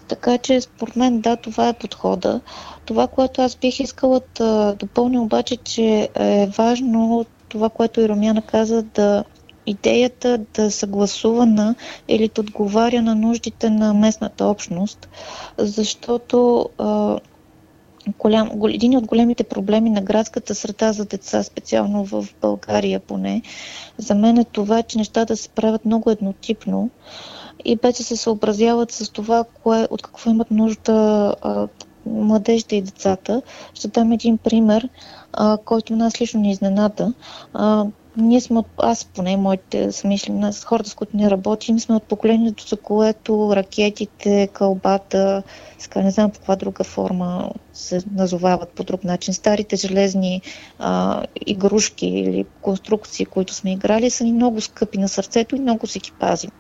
Така 0.09 0.39
че, 0.39 0.61
според 0.61 0.97
мен, 0.97 1.21
да, 1.21 1.37
това 1.37 1.69
е 1.69 1.79
подхода. 1.79 2.41
Това, 2.87 3.07
което 3.07 3.43
аз 3.43 3.57
бих 3.57 3.81
искала 3.81 4.21
да 4.35 4.75
допълня 4.79 5.23
обаче, 5.23 5.57
че 5.57 6.09
е 6.15 6.47
важно 6.47 7.27
това, 7.49 7.69
което 7.69 8.01
и 8.01 8.09
Ромяна 8.09 8.43
каза, 8.43 8.83
да 8.83 9.25
идеята 9.67 10.39
да 10.55 10.71
съгласувана 10.71 11.75
или 12.09 12.31
да 12.35 12.41
отговаря 12.41 13.03
на 13.03 13.15
нуждите 13.15 13.71
на 13.71 13.95
местната 13.95 14.45
общност, 14.45 15.09
защото 15.59 16.69
а, 16.79 17.19
голям, 18.19 18.51
един 18.65 18.97
от 18.97 19.07
големите 19.07 19.45
проблеми 19.45 19.91
на 19.91 20.03
градската 20.03 20.55
среда 20.55 20.93
за 20.93 21.05
деца, 21.05 21.43
специално 21.43 22.05
в 22.05 22.27
България 22.41 23.01
поне, 23.01 23.43
за 23.99 24.15
мен 24.15 24.39
е 24.39 24.45
това, 24.45 24.83
че 24.83 24.99
нещата 24.99 25.37
се 25.37 25.49
правят 25.49 25.85
много 25.85 26.11
еднотипно 26.11 26.91
и 27.65 27.79
вече 27.83 28.03
се 28.03 28.17
съобразяват 28.17 28.93
с 28.93 29.11
това, 29.11 29.45
кое, 29.63 29.89
от 29.91 30.03
какво 30.03 30.31
имат 30.31 30.51
нужда 30.51 31.35
а, 31.43 31.69
младежите 32.07 32.77
и 32.77 32.83
децата. 32.83 33.43
Ще 33.75 33.89
дам 33.89 34.13
един 34.13 34.39
пример, 34.39 34.89
а, 35.33 35.59
който 35.65 35.97
нас 35.97 36.21
лично 36.21 36.41
ни 36.41 36.51
изненада. 36.51 37.13
А, 37.55 37.85
ние 38.17 38.41
сме 38.41 38.59
от, 38.59 38.67
аз 38.79 39.05
поне, 39.05 39.37
моите 39.37 39.93
самишли, 39.93 40.33
с 40.53 40.65
хората, 40.65 40.91
с 40.91 40.95
които 40.95 41.17
не 41.17 41.31
работим, 41.31 41.81
сме 41.81 41.95
от 41.95 42.03
поколението, 42.03 42.67
за 42.67 42.77
което 42.77 43.57
ракетите, 43.57 44.49
кълбата, 44.53 45.43
ска, 45.79 46.03
не 46.03 46.11
знам 46.11 46.31
по 46.31 46.39
каква 46.39 46.57
друга 46.57 46.85
форма 46.85 47.51
се 47.73 48.01
назовават 48.13 48.69
по 48.69 48.85
друг 48.85 49.05
начин, 49.05 49.35
старите 49.35 49.77
железни 49.77 50.43
а, 50.79 51.23
игрушки 51.47 52.07
или 52.07 52.45
конструкции, 52.61 53.27
които 53.27 53.55
сме 53.55 53.73
играли, 53.73 54.11
са 54.11 54.25
ни 54.25 54.33
много 54.33 54.61
скъпи 54.61 54.99
на 54.99 55.09
сърцето 55.09 55.57
и 55.57 55.61
много 55.61 55.87
си 55.87 55.99
ги 55.99 56.13
пазим. 56.21 56.51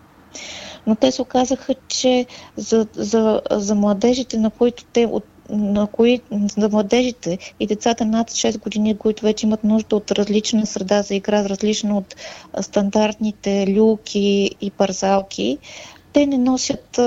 Но 0.86 0.94
те 0.94 1.12
се 1.12 1.22
оказаха, 1.22 1.74
че 1.88 2.26
за, 2.56 2.86
за, 2.92 3.40
за 3.50 3.74
младежите, 3.74 4.38
на 4.38 4.50
които 4.50 4.84
те 4.84 5.06
от 5.06 5.24
на 5.50 5.86
кои, 5.86 6.20
за 6.58 6.68
младежите 6.68 7.38
и 7.60 7.66
децата 7.66 8.04
над 8.04 8.30
6 8.30 8.58
години, 8.58 8.96
които 8.96 9.22
вече 9.22 9.46
имат 9.46 9.64
нужда 9.64 9.96
от 9.96 10.10
различна 10.10 10.66
среда 10.66 11.02
за 11.02 11.14
игра, 11.14 11.48
различна 11.48 11.98
от 11.98 12.14
стандартните 12.60 13.74
люки 13.76 14.50
и 14.60 14.70
парзалки, 14.70 15.58
те 16.12 16.26
не 16.26 16.38
носят, 16.38 16.98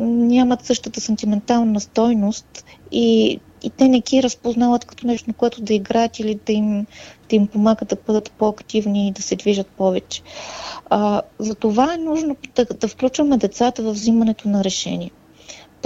нямат 0.00 0.64
същата 0.64 1.00
сантиментална 1.00 1.80
стойност 1.80 2.64
и, 2.92 3.40
и 3.62 3.70
те 3.70 3.88
не 3.88 4.00
ги 4.00 4.22
разпознават 4.22 4.84
като 4.84 5.06
нещо, 5.06 5.30
на 5.30 5.34
което 5.34 5.62
да 5.62 5.74
играят 5.74 6.18
или 6.18 6.38
да 6.46 6.52
им, 6.52 6.86
да 7.30 7.36
им 7.36 7.46
помагат 7.46 7.88
да 7.88 7.96
бъдат 8.06 8.30
по-активни 8.30 9.08
и 9.08 9.12
да 9.12 9.22
се 9.22 9.36
движат 9.36 9.66
повече. 9.66 10.22
А, 10.90 11.22
за 11.38 11.54
това 11.54 11.94
е 11.94 11.98
нужно 11.98 12.36
да, 12.54 12.64
да 12.64 12.88
включваме 12.88 13.36
децата 13.36 13.82
в 13.82 13.92
взимането 13.92 14.48
на 14.48 14.64
решения. 14.64 15.10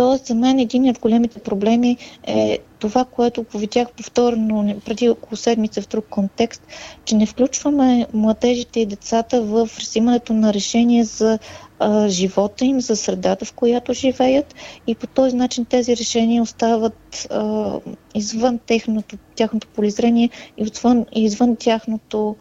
Тоест, 0.00 0.26
за 0.26 0.34
мен 0.34 0.58
един 0.58 0.88
от 0.88 0.98
големите 0.98 1.38
проблеми 1.38 1.96
е 2.24 2.58
това, 2.78 3.04
което 3.04 3.42
го 3.42 3.58
видях 3.58 3.92
повторно 3.92 4.80
преди 4.84 5.08
около 5.08 5.36
седмица 5.36 5.82
в 5.82 5.88
друг 5.88 6.04
контекст, 6.10 6.62
че 7.04 7.14
не 7.14 7.26
включваме 7.26 8.06
младежите 8.14 8.80
и 8.80 8.86
децата 8.86 9.42
в 9.42 9.68
взимането 9.78 10.32
на 10.32 10.54
решение 10.54 11.04
за 11.04 11.38
а, 11.78 12.08
живота 12.08 12.64
им, 12.64 12.80
за 12.80 12.96
средата, 12.96 13.44
в 13.44 13.52
която 13.52 13.92
живеят 13.92 14.54
и 14.86 14.94
по 14.94 15.06
този 15.06 15.36
начин 15.36 15.64
тези 15.64 15.96
решения 15.96 16.42
остават 16.42 17.26
а, 17.30 17.72
извън 18.14 18.58
техното, 18.58 19.16
тяхното 19.34 19.68
полизрение 19.68 20.30
и 20.58 20.62
извън, 20.62 21.06
извън 21.12 21.56
тяхното 21.56 22.36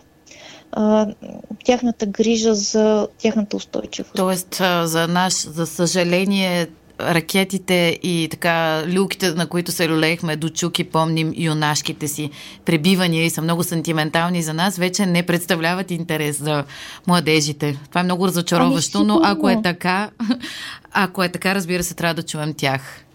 тяхната 1.65 2.05
грижа 2.05 2.55
за 2.55 3.07
тяхната 3.17 3.57
устойчивост. 3.57 4.15
Тоест, 4.15 4.55
за 4.83 5.07
наш, 5.07 5.49
за 5.49 5.67
съжаление, 5.67 6.67
ракетите 6.99 7.99
и 8.03 8.27
така 8.31 8.83
люките, 8.95 9.31
на 9.31 9.47
които 9.47 9.71
се 9.71 9.89
люлеехме 9.89 10.35
до 10.35 10.49
чуки, 10.49 10.83
помним 10.83 11.33
юнашките 11.37 12.07
си 12.07 12.29
пребивания 12.65 13.25
и 13.25 13.29
са 13.29 13.41
много 13.41 13.63
сантиментални 13.63 14.41
за 14.41 14.53
нас, 14.53 14.77
вече 14.77 15.05
не 15.05 15.25
представляват 15.25 15.91
интерес 15.91 16.39
за 16.39 16.63
младежите. 17.07 17.79
Това 17.89 18.01
е 18.01 18.03
много 18.03 18.27
разочароващо, 18.27 18.97
ами, 18.97 19.07
но 19.07 19.21
ако 19.23 19.49
е 19.49 19.61
така, 19.61 20.09
ако 20.91 21.23
е 21.23 21.29
така, 21.29 21.55
разбира 21.55 21.83
се, 21.83 21.93
трябва 21.93 22.13
да 22.13 22.23
чуем 22.23 22.53
тях. 22.53 23.05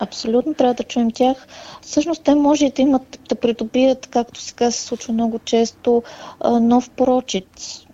Абсолютно 0.00 0.54
трябва 0.54 0.74
да 0.74 0.84
чуем 0.84 1.10
тях. 1.10 1.46
Всъщност 1.82 2.22
те 2.24 2.34
може 2.34 2.70
да 2.76 2.82
имат, 2.82 3.20
да 3.28 3.34
придобият, 3.34 4.06
както 4.06 4.40
сега 4.40 4.70
се 4.70 4.82
случва 4.82 5.12
много 5.12 5.38
често, 5.38 6.02
нов 6.60 6.90
прочит. 6.90 7.48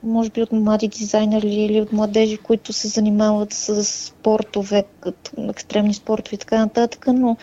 Може 0.04 0.30
би 0.30 0.42
от 0.42 0.52
млади 0.52 0.88
дизайнери 0.88 1.54
или 1.54 1.80
от 1.80 1.92
младежи, 1.92 2.36
които 2.36 2.72
се 2.72 2.88
занимават 2.88 3.52
с 3.52 3.84
спортове, 3.84 4.84
като 5.00 5.30
екстремни 5.50 5.94
спортове 5.94 6.34
и 6.34 6.38
така 6.38 6.58
нататък, 6.58 7.06
но 7.06 7.36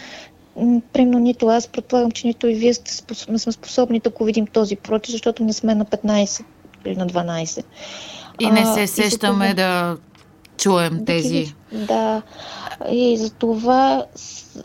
Примерно 0.94 1.20
нито 1.20 1.48
аз, 1.48 1.68
предполагам, 1.68 2.12
че 2.12 2.28
нито 2.28 2.48
и 2.48 2.56
вие 2.56 2.74
сте 2.74 2.94
способни, 2.94 3.40
сме 3.40 3.52
способни 3.52 4.00
да 4.00 4.10
го 4.10 4.26
видим 4.26 4.48
този 4.48 4.76
прочит, 4.76 5.12
защото 5.12 5.44
не 5.44 5.54
сме 5.54 5.76
на 5.76 5.86
15 5.86 6.44
или 6.86 6.96
на 6.96 7.08
12. 7.08 7.64
И 8.40 8.48
не 8.48 8.66
се 8.66 8.88
сещаме 8.88 9.46
а, 9.46 9.54
да 9.54 9.98
чуем 10.58 11.06
тези. 11.06 11.56
Да, 11.72 12.22
и 12.92 13.18
за 13.18 13.30
това 13.30 14.06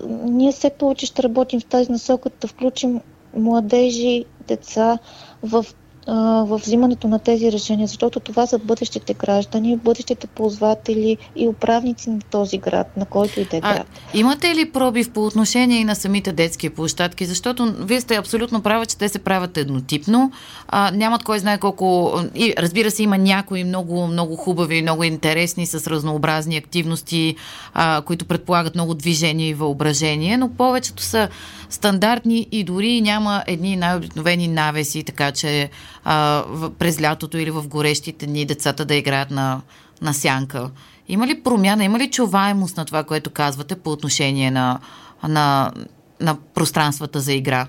ние 0.09 0.53
все 0.53 0.71
повече 0.71 1.07
ще 1.07 1.23
работим 1.23 1.61
в 1.61 1.65
тази 1.65 1.93
насока, 1.93 2.31
да 2.41 2.49
включим 2.49 3.01
младежи, 3.37 4.25
деца 4.49 4.99
в 5.43 5.67
в 6.09 6.61
взимането 6.62 7.09
на 7.09 7.19
тези 7.19 7.53
решения, 7.53 7.87
защото 7.87 8.21
това 8.21 8.47
са 8.47 8.59
бъдещите 8.59 9.14
граждани, 9.14 9.77
бъдещите 9.77 10.27
ползватели 10.27 11.16
и 11.37 11.49
управници 11.49 12.11
на 12.11 12.21
този 12.31 12.59
град, 12.59 12.97
на 12.97 13.07
който 13.07 13.40
и 13.40 13.45
да 13.45 13.57
е 13.57 13.61
град. 13.61 13.87
Имате 14.14 14.55
ли 14.55 14.73
пробив 14.73 15.11
по 15.11 15.27
отношение 15.27 15.81
и 15.81 15.85
на 15.85 15.95
самите 15.95 16.33
детски 16.33 16.71
площадки? 16.71 17.27
Защото 17.27 17.75
вие 17.79 18.01
сте 18.01 18.16
абсолютно 18.16 18.62
права, 18.62 18.87
че 18.87 18.99
те 18.99 19.09
се 19.09 19.19
правят 19.19 19.57
еднотипно. 19.57 20.33
А, 20.69 20.90
нямат 20.90 21.25
кой 21.25 21.38
знае 21.38 21.59
колко... 21.59 22.21
И, 22.35 22.55
разбира 22.59 22.90
се, 22.90 23.03
има 23.03 23.19
някои 23.19 23.64
много, 23.64 24.07
много 24.07 24.37
хубави, 24.37 24.83
много 24.83 25.05
интересни, 25.05 25.66
с 25.66 25.87
разнообразни 25.87 26.57
активности, 26.57 27.37
а, 27.75 28.03
които 28.03 28.25
предполагат 28.25 28.75
много 28.75 28.95
движение 28.95 29.49
и 29.49 29.55
въображение, 29.55 30.37
но 30.37 30.49
повечето 30.49 31.03
са 31.03 31.29
стандартни 31.71 32.49
и 32.53 32.65
дори 32.65 33.01
няма 33.01 33.45
едни 33.47 33.77
най-обикновени 33.77 34.49
навеси, 34.49 35.05
така 35.05 35.33
че 35.33 35.71
а, 36.05 36.45
през 36.79 37.03
лятото 37.03 37.39
или 37.39 37.51
в 37.51 37.69
горещите 37.69 38.27
дни 38.27 38.45
децата 38.45 38.85
да 38.85 38.95
играят 38.95 39.31
на, 39.31 39.61
на 40.03 40.15
сянка. 40.15 40.71
Има 41.09 41.27
ли 41.27 41.43
промяна, 41.43 41.85
има 41.85 41.99
ли 41.99 42.11
чуваемост 42.11 42.77
на 42.77 42.85
това, 42.85 43.05
което 43.05 43.31
казвате 43.31 43.77
по 43.77 43.91
отношение 43.91 44.51
на, 44.51 44.81
на, 45.29 45.73
на 46.21 46.37
пространствата 46.55 47.21
за 47.21 47.33
игра? 47.33 47.67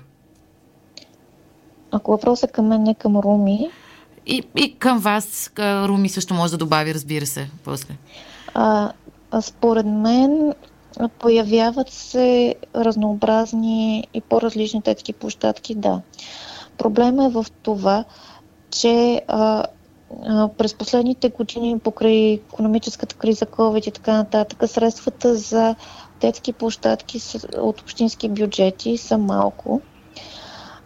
Ако 1.90 2.10
въпросът 2.10 2.52
към 2.52 2.66
мен 2.66 2.82
не 2.82 2.94
към 2.94 3.16
Руми. 3.16 3.70
И, 4.26 4.42
и 4.56 4.74
към 4.78 4.98
вас, 4.98 5.50
Руми 5.58 6.08
също 6.08 6.34
може 6.34 6.50
да 6.50 6.58
добави, 6.58 6.94
разбира 6.94 7.26
се, 7.26 7.50
после. 7.64 7.94
А 8.54 8.92
според 9.40 9.86
мен 9.86 10.54
появяват 11.18 11.90
се 11.90 12.54
разнообразни 12.74 14.08
и 14.14 14.20
по-различни 14.20 14.80
детски 14.80 15.12
площадки, 15.12 15.74
да. 15.74 16.00
Проблема 16.78 17.24
е 17.24 17.28
в 17.28 17.46
това, 17.62 18.04
че 18.70 19.22
а, 19.28 19.64
а, 20.26 20.48
през 20.48 20.74
последните 20.74 21.28
години, 21.28 21.78
покрай 21.78 22.32
економическата 22.32 23.16
криза, 23.16 23.46
COVID 23.46 23.88
и 23.88 23.92
така 23.92 24.12
нататък, 24.12 24.70
средствата 24.70 25.34
за 25.34 25.74
детски 26.20 26.52
площадки 26.52 27.20
от 27.58 27.80
общински 27.80 28.28
бюджети 28.28 28.96
са 28.96 29.18
малко 29.18 29.80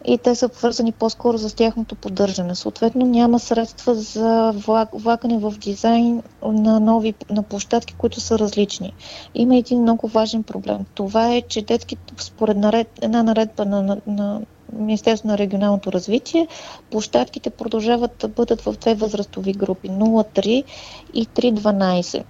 и 0.04 0.18
те 0.18 0.34
са 0.34 0.50
вързани 0.62 0.92
по-скоро 0.92 1.38
за 1.38 1.56
тяхното 1.56 1.94
поддържане. 1.94 2.54
Съответно 2.54 3.06
няма 3.06 3.38
средства 3.38 3.94
за 3.94 4.52
влагане 4.92 5.38
в 5.38 5.54
дизайн 5.58 6.22
на 6.42 6.80
нови 6.80 7.14
на 7.30 7.42
площадки, 7.42 7.94
които 7.98 8.20
са 8.20 8.38
различни. 8.38 8.94
Има 9.34 9.56
един 9.56 9.82
много 9.82 10.08
важен 10.08 10.42
проблем. 10.42 10.78
Това 10.94 11.34
е, 11.34 11.42
че 11.42 11.62
детски, 11.62 11.96
според 12.18 12.56
наред, 12.56 12.88
една 13.02 13.22
наредба 13.22 13.64
на, 13.64 13.82
на, 13.82 13.96
на 14.06 14.40
Министерство 14.72 15.28
на 15.28 15.38
регионалното 15.38 15.92
развитие, 15.92 16.48
площадките 16.90 17.50
продължават 17.50 18.10
да 18.18 18.28
бъдат 18.28 18.60
в 18.60 18.72
две 18.72 18.94
възрастови 18.94 19.52
групи 19.52 19.90
0-3 19.90 20.64
и 21.14 21.26
3-12 21.26 22.22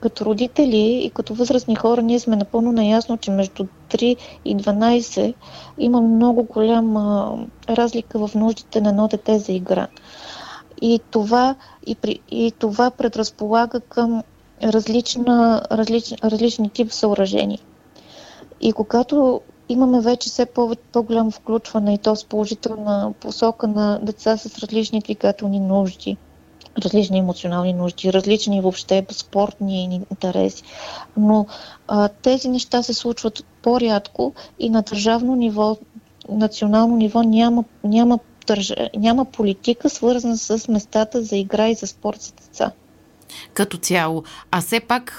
като 0.00 0.24
родители 0.24 1.00
и 1.04 1.10
като 1.10 1.34
възрастни 1.34 1.76
хора 1.76 2.02
ние 2.02 2.18
сме 2.18 2.36
напълно 2.36 2.72
наясно, 2.72 3.16
че 3.16 3.30
между 3.30 3.66
3 3.90 4.16
и 4.44 4.56
12 4.56 5.34
има 5.78 6.00
много 6.00 6.42
голяма 6.42 7.38
разлика 7.68 8.26
в 8.26 8.34
нуждите 8.34 8.80
на 8.80 8.88
едно 8.88 9.08
дете 9.08 9.38
за 9.38 9.52
игра. 9.52 9.86
И 10.82 11.00
това, 11.10 11.54
и, 11.86 11.94
при, 11.94 12.20
и 12.30 12.52
това 12.58 12.90
предразполага 12.90 13.80
към 13.80 14.22
различна, 14.62 15.62
различ, 15.72 16.12
различни 16.24 16.70
тип 16.70 16.92
съоръжения. 16.92 17.60
И 18.60 18.72
когато 18.72 19.40
имаме 19.68 20.00
вече 20.00 20.28
все 20.28 20.46
по- 20.46 20.76
по-голямо 20.92 21.30
включване 21.30 21.94
и 21.94 21.98
то 21.98 22.16
с 22.16 22.24
положителна 22.24 23.12
посока 23.20 23.68
на 23.68 23.98
деца 24.02 24.36
с 24.36 24.58
различни 24.58 25.00
двигателни 25.00 25.60
нужди, 25.60 26.16
различни 26.78 27.18
емоционални 27.18 27.72
нужди, 27.72 28.12
различни 28.12 28.60
въобще 28.60 29.06
спортни 29.10 30.00
интереси. 30.10 30.62
Но 31.16 31.46
а, 31.88 32.08
тези 32.08 32.48
неща 32.48 32.82
се 32.82 32.94
случват 32.94 33.44
по-рядко 33.62 34.34
и 34.58 34.70
на 34.70 34.82
държавно 34.82 35.36
ниво, 35.36 35.76
национално 36.28 36.96
ниво 36.96 37.22
няма, 37.22 37.64
няма, 37.84 38.18
държ... 38.46 38.72
няма 38.96 39.24
политика 39.24 39.90
свързана 39.90 40.36
с 40.38 40.68
местата 40.68 41.22
за 41.22 41.36
игра 41.36 41.68
и 41.68 41.74
за 41.74 41.86
спорт 41.86 42.20
за 42.20 42.32
деца 42.32 42.72
като 43.54 43.76
цяло. 43.76 44.24
А 44.50 44.60
все 44.60 44.80
пак 44.80 45.16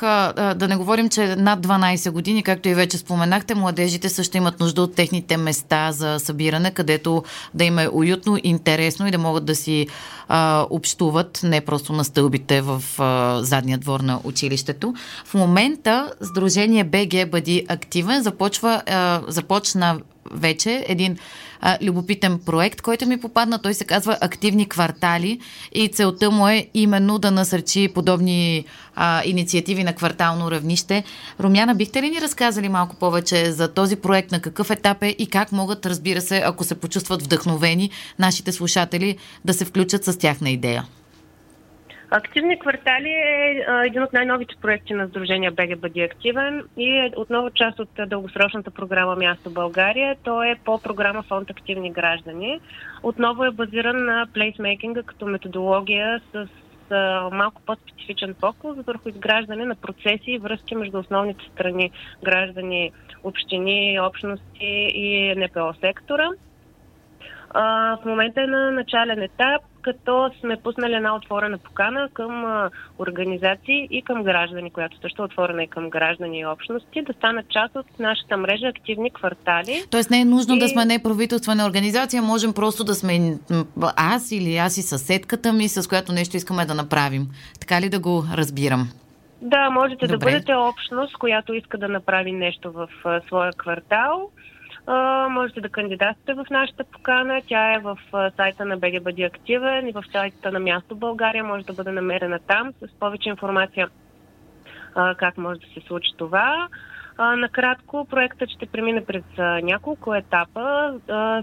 да 0.56 0.68
не 0.70 0.76
говорим, 0.76 1.10
че 1.10 1.36
над 1.36 1.68
12 1.68 2.12
години, 2.12 2.44
както 2.44 2.70
и 2.70 2.74
вече 2.74 2.98
споменахте, 2.98 3.56
младежите 3.56 4.10
също 4.10 4.38
имат 4.38 4.60
нужда 4.60 4.82
от 4.82 4.96
техните 4.96 5.38
места 5.38 5.92
за 5.92 6.20
събиране, 6.20 6.72
където 6.72 7.24
да 7.54 7.64
им 7.64 7.80
е 7.80 7.90
уютно, 7.94 8.38
интересно 8.44 9.08
и 9.08 9.12
да 9.12 9.18
могат 9.18 9.46
да 9.46 9.56
си 9.56 9.88
а, 10.28 10.66
общуват, 10.70 11.40
не 11.44 11.62
просто 11.62 11.94
на 11.94 12.04
стълбите 12.04 12.62
в 12.62 12.84
а, 13.00 13.40
задния 13.44 13.78
двор 13.78 14.00
на 14.00 14.20
училището. 14.24 14.94
В 15.26 15.34
момента 15.34 16.12
Сдружение 16.22 16.84
БГ 16.84 17.30
Бъди 17.30 17.66
активен 17.68 18.24
започва, 18.24 18.82
а, 18.86 19.22
започна 19.28 20.00
вече 20.32 20.86
един 20.88 21.18
а, 21.66 21.78
любопитен 21.82 22.40
проект, 22.46 22.82
който 22.82 23.06
ми 23.06 23.18
попадна. 23.18 23.62
Той 23.62 23.74
се 23.74 23.86
казва 23.86 24.18
Активни 24.22 24.70
квартали 24.70 25.40
и 25.74 25.88
целта 25.88 26.32
му 26.32 26.48
е 26.48 26.68
именно 26.74 27.20
да 27.20 27.32
насърчи 27.32 27.88
подобни 27.94 28.66
а, 28.96 29.22
инициативи 29.26 29.84
на 29.84 29.94
квартално 29.94 30.52
равнище. 30.52 31.04
Румяна, 31.40 31.76
бихте 31.76 32.02
ли 32.02 32.10
ни 32.10 32.22
разказали 32.22 32.70
малко 32.70 32.96
повече 32.96 33.52
за 33.52 33.74
този 33.74 33.96
проект, 33.96 34.32
на 34.32 34.42
какъв 34.42 34.70
етап 34.70 35.04
е 35.04 35.16
и 35.20 35.28
как 35.28 35.52
могат, 35.52 35.86
разбира 35.86 36.22
се, 36.22 36.42
ако 36.46 36.64
се 36.64 36.76
почувстват 36.76 37.24
вдъхновени, 37.24 37.90
нашите 38.20 38.52
слушатели 38.52 39.18
да 39.46 39.54
се 39.54 39.66
включат 39.66 40.06
с 40.06 40.18
тяхна 40.18 40.50
идея? 40.50 40.86
Активни 42.12 42.60
квартали 42.60 43.10
е 43.10 43.66
един 43.86 44.04
от 44.04 44.14
най-новите 44.14 44.56
проекти 44.62 44.94
на 44.94 45.08
Сдружение 45.08 45.52
БГ 45.52 45.80
Бъди 45.80 46.02
активен 46.02 46.64
и 46.78 46.90
е 46.90 47.12
отново 47.16 47.50
част 47.50 47.80
от 47.80 47.90
дългосрочната 48.08 48.72
програма 48.72 49.16
Място 49.16 49.50
България. 49.50 50.16
Той 50.24 50.50
е 50.50 50.56
по 50.66 50.82
програма 50.82 51.24
Фонд 51.24 51.50
Активни 51.50 51.92
граждани. 51.92 52.60
Отново 53.04 53.44
е 53.44 53.52
базиран 53.52 54.06
на 54.06 54.28
плейсмейкинга 54.34 55.04
като 55.04 55.26
методология 55.26 56.22
с 56.34 56.48
малко 57.32 57.62
по-специфичен 57.66 58.36
фокус 58.40 58.78
върху 58.86 59.10
изграждане 59.10 59.66
на 59.66 59.76
процеси 59.76 60.32
и 60.32 60.40
връзки 60.40 60.76
между 60.76 61.00
основните 61.00 61.46
страни 61.54 61.92
граждани, 62.24 62.92
общини, 63.24 64.00
общности 64.00 64.92
и 64.96 65.36
НПО 65.38 65.74
сектора. 65.82 66.30
в 67.56 68.06
момента 68.06 68.42
е 68.42 68.48
на 68.48 68.72
начален 68.72 69.22
етап 69.22 69.62
като 69.86 70.32
сме 70.40 70.58
пуснали 70.58 70.94
една 70.94 71.16
отворена 71.16 71.58
покана 71.58 72.10
към 72.14 72.46
организации 73.00 73.88
и 73.92 74.02
към 74.02 74.24
граждани, 74.24 74.72
която 74.72 74.98
също 75.02 75.22
е 75.22 75.26
отворена 75.26 75.64
и 75.64 75.68
към 75.68 75.90
граждани 75.90 76.40
и 76.40 76.46
общности, 76.46 77.02
да 77.02 77.14
станат 77.14 77.50
част 77.50 77.76
от 77.76 78.00
нашата 78.00 78.38
мрежа 78.38 78.68
активни 78.68 79.12
квартали. 79.12 79.84
Тоест 79.92 80.10
не 80.10 80.22
е 80.22 80.26
нужно 80.26 80.56
и... 80.56 80.60
да 80.60 80.68
сме 80.68 80.86
неправителствена 80.86 81.66
организация, 81.66 82.22
можем 82.22 82.54
просто 82.54 82.84
да 82.84 82.96
сме 82.96 83.38
аз 83.98 84.32
или 84.32 84.58
аз 84.58 84.78
и 84.78 84.82
съседката 84.82 85.54
ми, 85.54 85.68
с 85.68 85.90
която 85.90 86.12
нещо 86.12 86.38
искаме 86.38 86.66
да 86.66 86.74
направим. 86.74 87.28
Така 87.60 87.82
ли 87.82 87.90
да 87.90 88.00
го 88.00 88.24
разбирам? 88.34 88.90
Да, 89.42 89.70
можете 89.70 90.08
Добре. 90.08 90.18
да 90.18 90.26
бъдете 90.26 90.54
общност, 90.56 91.18
която 91.18 91.54
иска 91.54 91.78
да 91.78 91.88
направи 91.88 92.32
нещо 92.32 92.72
в 92.72 92.88
своя 93.28 93.52
квартал 93.52 94.30
можете 95.30 95.62
да 95.62 95.70
кандидатствате 95.70 96.34
в 96.34 96.46
нашата 96.52 96.84
покана. 96.84 97.42
Тя 97.48 97.74
е 97.74 97.80
в 97.80 97.98
сайта 98.36 98.66
на 98.66 98.78
БГ 98.78 99.04
Бъди 99.04 99.24
активен 99.24 99.88
и 99.88 99.92
в 99.92 100.04
сайта 100.12 100.52
на 100.52 100.60
Място 100.60 100.96
България. 100.96 101.44
Може 101.44 101.66
да 101.66 101.74
бъде 101.74 101.92
намерена 101.92 102.40
там 102.48 102.74
с 102.82 103.00
повече 103.00 103.30
информация 103.30 103.90
как 105.18 105.38
може 105.38 105.60
да 105.60 105.68
се 105.68 105.88
случи 105.88 106.10
това. 106.18 106.68
Накратко, 107.20 108.08
проектът 108.10 108.50
ще 108.50 108.66
премине 108.66 109.06
през 109.06 109.24
няколко 109.64 110.16
етапа. 110.16 110.94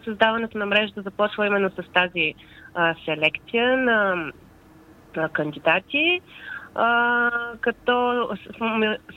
Създаването 0.04 0.58
на 0.58 0.66
мрежата 0.66 1.02
започва 1.02 1.46
именно 1.46 1.70
с 1.70 1.92
тази 1.92 2.34
селекция 3.04 3.76
на 3.76 4.30
кандидати 5.32 6.20
а, 6.74 7.30
като 7.60 8.28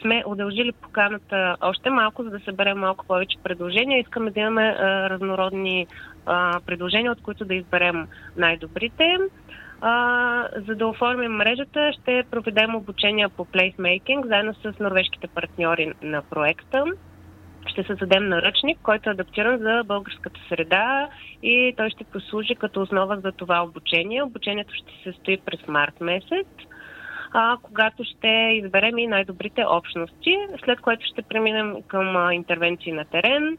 сме 0.02 0.24
удължили 0.28 0.72
поканата 0.72 1.56
още 1.62 1.90
малко, 1.90 2.24
за 2.24 2.30
да 2.30 2.40
съберем 2.40 2.78
малко 2.78 3.06
повече 3.06 3.38
предложения. 3.44 4.00
Искаме 4.00 4.32
да 4.32 4.40
имаме 4.40 4.64
а, 4.80 5.10
разнородни 5.10 5.88
а, 6.26 6.60
предложения, 6.66 7.12
от 7.12 7.22
които 7.22 7.46
да 7.46 7.56
изберем 7.56 8.08
най-добрите. 8.38 9.18
А, 9.82 10.48
за 10.68 10.76
да 10.76 10.88
оформим 10.88 11.32
мрежата, 11.32 11.92
ще 12.02 12.24
проведем 12.32 12.76
обучения 12.76 13.30
по 13.30 13.46
плейсмейкинг 13.46 14.26
заедно 14.26 14.54
с 14.54 14.80
норвежките 14.80 15.28
партньори 15.28 15.94
на 16.02 16.22
проекта. 16.22 16.84
Ще 17.68 17.84
създадем 17.84 18.30
наръчник, 18.30 18.80
който 18.84 19.10
е 19.10 19.14
адаптиран 19.14 19.58
за 19.58 19.84
българската 19.86 20.40
среда 20.50 21.10
и 21.44 21.74
той 21.78 21.90
ще 21.90 22.04
послужи 22.04 22.56
като 22.56 22.82
основа 22.82 23.20
за 23.20 23.32
това 23.32 23.64
обучение. 23.64 24.24
Обучението 24.24 24.74
ще 24.74 24.92
се 24.92 25.12
състои 25.12 25.38
през 25.38 25.68
март 25.68 26.02
месец 26.02 26.48
а, 27.38 27.58
когато 27.64 28.04
ще 28.04 28.60
изберем 28.64 28.98
и 28.98 29.08
най-добрите 29.08 29.66
общности, 29.70 30.38
след 30.66 30.82
което 30.82 31.06
ще 31.06 31.22
преминем 31.22 31.76
към 31.88 32.16
а, 32.16 32.34
интервенции 32.34 32.92
на 32.92 33.06
терен, 33.06 33.58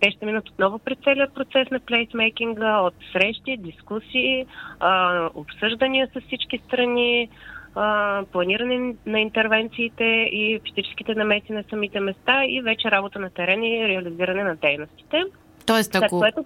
те 0.00 0.10
ще 0.10 0.26
минат 0.26 0.48
отново 0.48 0.78
през 0.78 0.98
целият 1.04 1.34
процес 1.34 1.70
на 1.70 1.80
плейсмейкинга, 1.80 2.78
от 2.78 2.94
срещи, 3.12 3.56
дискусии, 3.56 4.46
а, 4.80 5.30
обсъждания 5.34 6.08
с 6.14 6.20
всички 6.20 6.58
страни, 6.58 7.28
а, 7.74 8.22
планиране 8.32 8.94
на 9.06 9.20
интервенциите 9.20 10.04
и 10.32 10.60
физическите 10.64 11.14
намеси 11.14 11.52
на 11.52 11.64
самите 11.70 12.00
места 12.00 12.44
и 12.44 12.60
вече 12.60 12.90
работа 12.90 13.18
на 13.18 13.30
терен 13.30 13.64
и 13.64 13.88
реализиране 13.88 14.44
на 14.44 14.56
дейностите. 14.56 15.22
Тоест, 15.66 15.94
ако... 15.94 16.08
След 16.08 16.20
което 16.20 16.44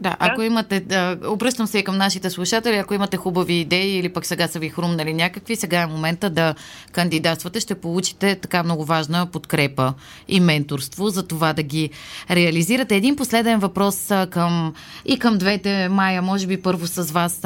да, 0.00 0.16
ако 0.18 0.42
имате, 0.42 0.80
да, 0.80 1.18
обръщам 1.26 1.66
се 1.66 1.78
и 1.78 1.84
към 1.84 1.96
нашите 1.96 2.30
слушатели, 2.30 2.76
ако 2.76 2.94
имате 2.94 3.16
хубави 3.16 3.54
идеи 3.54 3.98
или 3.98 4.08
пък 4.08 4.26
сега 4.26 4.48
са 4.48 4.58
ви 4.58 4.68
хрумнали 4.68 5.14
някакви, 5.14 5.56
сега 5.56 5.80
е 5.80 5.86
момента 5.86 6.30
да 6.30 6.54
кандидатствате, 6.92 7.60
ще 7.60 7.74
получите 7.74 8.34
така 8.34 8.62
много 8.62 8.84
важна 8.84 9.26
подкрепа 9.26 9.94
и 10.28 10.40
менторство 10.40 11.08
за 11.08 11.26
това 11.26 11.52
да 11.52 11.62
ги 11.62 11.90
реализирате. 12.30 12.96
Един 12.96 13.16
последен 13.16 13.58
въпрос 13.58 14.10
към, 14.30 14.74
и 15.04 15.18
към 15.18 15.38
двете, 15.38 15.88
Майя, 15.88 16.22
може 16.22 16.46
би 16.46 16.62
първо 16.62 16.86
с 16.86 17.12
вас. 17.12 17.42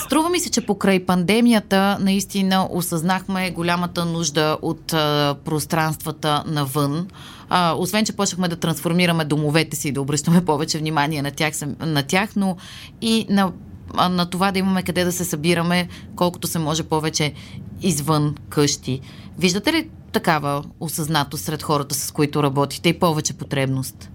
Струва 0.00 0.30
ми 0.30 0.40
се, 0.40 0.50
че 0.50 0.66
покрай 0.66 1.06
пандемията 1.06 1.98
наистина 2.00 2.68
осъзнахме 2.70 3.50
голямата 3.50 4.04
нужда 4.04 4.58
от 4.62 4.92
а, 4.92 5.36
пространствата 5.44 6.44
навън. 6.46 7.08
А, 7.48 7.74
освен, 7.78 8.04
че 8.04 8.16
почнахме 8.16 8.48
да 8.48 8.56
трансформираме 8.56 9.24
домовете 9.24 9.76
си, 9.76 9.92
да 9.92 10.02
обръщаме 10.02 10.44
повече 10.44 10.78
внимание 10.78 11.22
на 11.22 11.30
тях, 11.30 11.54
на 11.80 12.02
тях 12.02 12.36
но 12.36 12.56
и 13.00 13.26
на, 13.30 13.52
на 14.10 14.30
това 14.30 14.52
да 14.52 14.58
имаме 14.58 14.82
къде 14.82 15.04
да 15.04 15.12
се 15.12 15.24
събираме, 15.24 15.88
колкото 16.16 16.48
се 16.48 16.58
може 16.58 16.82
повече 16.82 17.32
извън 17.82 18.34
къщи. 18.48 19.00
Виждате 19.38 19.72
ли 19.72 19.90
такава 20.12 20.64
осъзнато 20.80 21.36
сред 21.36 21.62
хората, 21.62 21.94
с 21.94 22.10
които 22.10 22.42
работите 22.42 22.88
и 22.88 22.98
повече 22.98 23.32
потребност? 23.32 24.10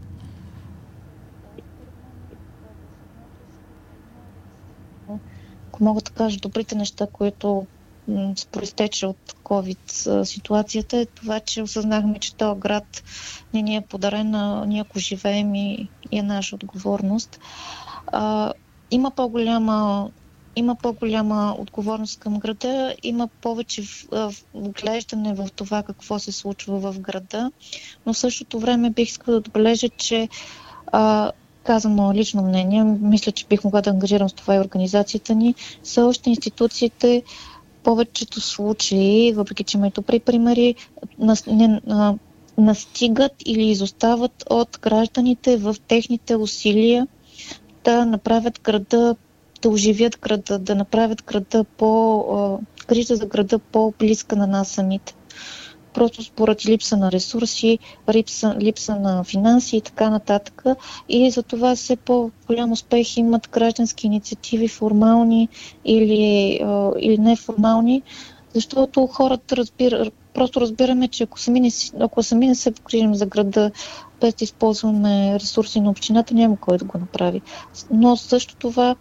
Ако 5.70 5.84
мога 5.84 6.02
да 6.02 6.12
кажа 6.12 6.40
добрите 6.40 6.76
неща, 6.76 7.08
които 7.14 7.66
проистече 8.52 9.06
от 9.06 9.36
COVID 9.44 10.24
ситуацията 10.24 10.98
е 10.98 11.06
това, 11.06 11.40
че 11.40 11.62
осъзнахме, 11.62 12.20
че 12.20 12.36
този 12.36 12.60
град 12.60 13.04
не 13.54 13.62
ни 13.62 13.76
е 13.76 13.82
подарен, 13.82 14.36
а 14.36 14.66
ние 14.66 14.82
ако 14.82 15.00
живеем 15.00 15.56
и, 15.56 15.90
и 16.12 16.20
е 16.20 16.24
наша 16.24 16.56
отговорност. 16.56 17.40
А, 18.08 18.54
има 18.92 19.12
по-голяма 19.12 20.10
има 20.56 20.76
по-голяма 20.76 21.56
отговорност 21.60 22.20
към 22.20 22.40
града, 22.40 22.96
има 23.04 23.28
повече 23.28 23.84
вглеждане 24.54 25.34
в 25.34 25.48
това 25.56 25.84
какво 25.84 26.20
се 26.20 26.32
случва 26.32 26.80
в 26.92 27.00
града, 27.00 27.52
но 28.06 28.14
в 28.14 28.18
същото 28.18 28.60
време 28.60 28.90
бих 28.90 29.10
искала 29.10 29.34
да 29.34 29.38
отбележа, 29.38 29.90
че 29.90 30.30
а, 30.92 31.32
казвам 31.64 31.94
мое 31.94 32.16
лично 32.16 32.42
мнение, 32.42 32.84
мисля, 32.84 33.32
че 33.32 33.46
бих 33.50 33.64
могла 33.64 33.82
да 33.82 33.90
ангажирам 33.90 34.30
с 34.30 34.34
това 34.34 34.56
и 34.56 34.60
организацията 34.60 35.36
ни, 35.36 35.56
са 35.84 36.06
още 36.06 36.30
институциите, 36.30 37.24
повечето 37.84 38.42
случаи, 38.42 39.34
въпреки 39.34 39.64
че 39.64 39.78
има 39.78 39.88
и 39.88 39.92
добри 39.92 40.20
примери, 40.20 40.76
нас, 41.20 41.46
не, 41.46 41.82
а, 41.90 42.14
настигат 42.58 43.32
или 43.46 43.66
изостават 43.70 44.44
от 44.50 44.80
гражданите 44.82 45.58
в 45.58 45.76
техните 45.88 46.36
усилия 46.36 47.08
да 47.84 48.06
направят 48.06 48.62
града, 48.64 49.16
да 49.62 49.70
оживят 49.70 50.20
града, 50.20 50.60
да 50.60 50.76
направят 50.76 51.24
града 51.24 51.64
по, 51.64 52.60
грижа 52.88 53.16
за 53.16 53.26
града 53.26 53.60
по-близка 53.60 54.36
на 54.36 54.48
нас 54.48 54.68
самите 54.70 55.16
просто 55.94 56.24
според 56.24 56.66
липса 56.66 56.98
на 56.98 57.12
ресурси, 57.12 57.80
липса, 58.14 58.56
липса 58.60 58.96
на 58.96 59.24
финанси 59.24 59.78
и 59.78 59.82
така 59.82 60.10
нататък. 60.10 60.64
И 61.10 61.32
за 61.32 61.44
това 61.44 61.76
все 61.76 61.96
по-голям 61.96 62.72
успех 62.72 63.18
имат 63.18 63.50
граждански 63.52 64.08
инициативи, 64.08 64.68
формални 64.68 65.50
или, 65.86 66.62
или 67.00 67.18
неформални, 67.18 68.04
защото 68.54 69.08
хората 69.08 69.58
разбира, 69.58 70.12
просто 70.34 70.62
разбираме, 70.62 71.08
че 71.08 71.24
ако 71.24 71.40
сами 71.40 71.60
не, 71.60 71.70
ако 72.00 72.24
сами 72.24 72.48
не 72.48 72.56
се 72.56 72.72
погрижим 72.72 73.16
за 73.16 73.26
града, 73.26 73.72
без 74.22 74.34
да 74.34 74.44
използваме 74.44 75.40
ресурси 75.40 75.82
на 75.82 75.90
общината, 75.90 76.34
няма 76.34 76.58
кой 76.58 76.78
да 76.78 76.86
го 76.86 76.98
направи. 76.98 77.42
Но 77.92 78.18
също 78.18 78.56
това 78.56 78.96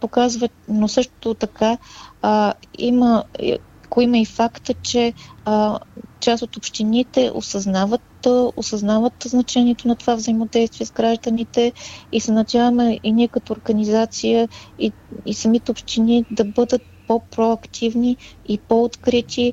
показва, 0.00 0.48
но 0.68 0.88
също 0.88 1.34
така 1.34 1.78
а, 2.22 2.54
има 2.78 3.24
ако 3.92 4.00
има 4.00 4.18
и 4.18 4.24
факта, 4.24 4.74
че 4.74 5.12
а, 5.44 5.78
част 6.20 6.42
от 6.42 6.56
общините 6.56 7.30
осъзнават, 7.34 8.26
осъзнават 8.56 9.12
значението 9.24 9.88
на 9.88 9.96
това 9.96 10.14
взаимодействие 10.14 10.86
с 10.86 10.92
гражданите 10.92 11.72
и 12.12 12.20
се 12.20 12.32
надяваме 12.32 13.00
и 13.02 13.12
ние 13.12 13.28
като 13.28 13.52
организация 13.52 14.48
и, 14.78 14.92
и 15.26 15.34
самите 15.34 15.70
общини 15.70 16.24
да 16.30 16.44
бъдат 16.44 16.82
по-проактивни 17.08 18.16
и 18.48 18.58
по-открити 18.58 19.52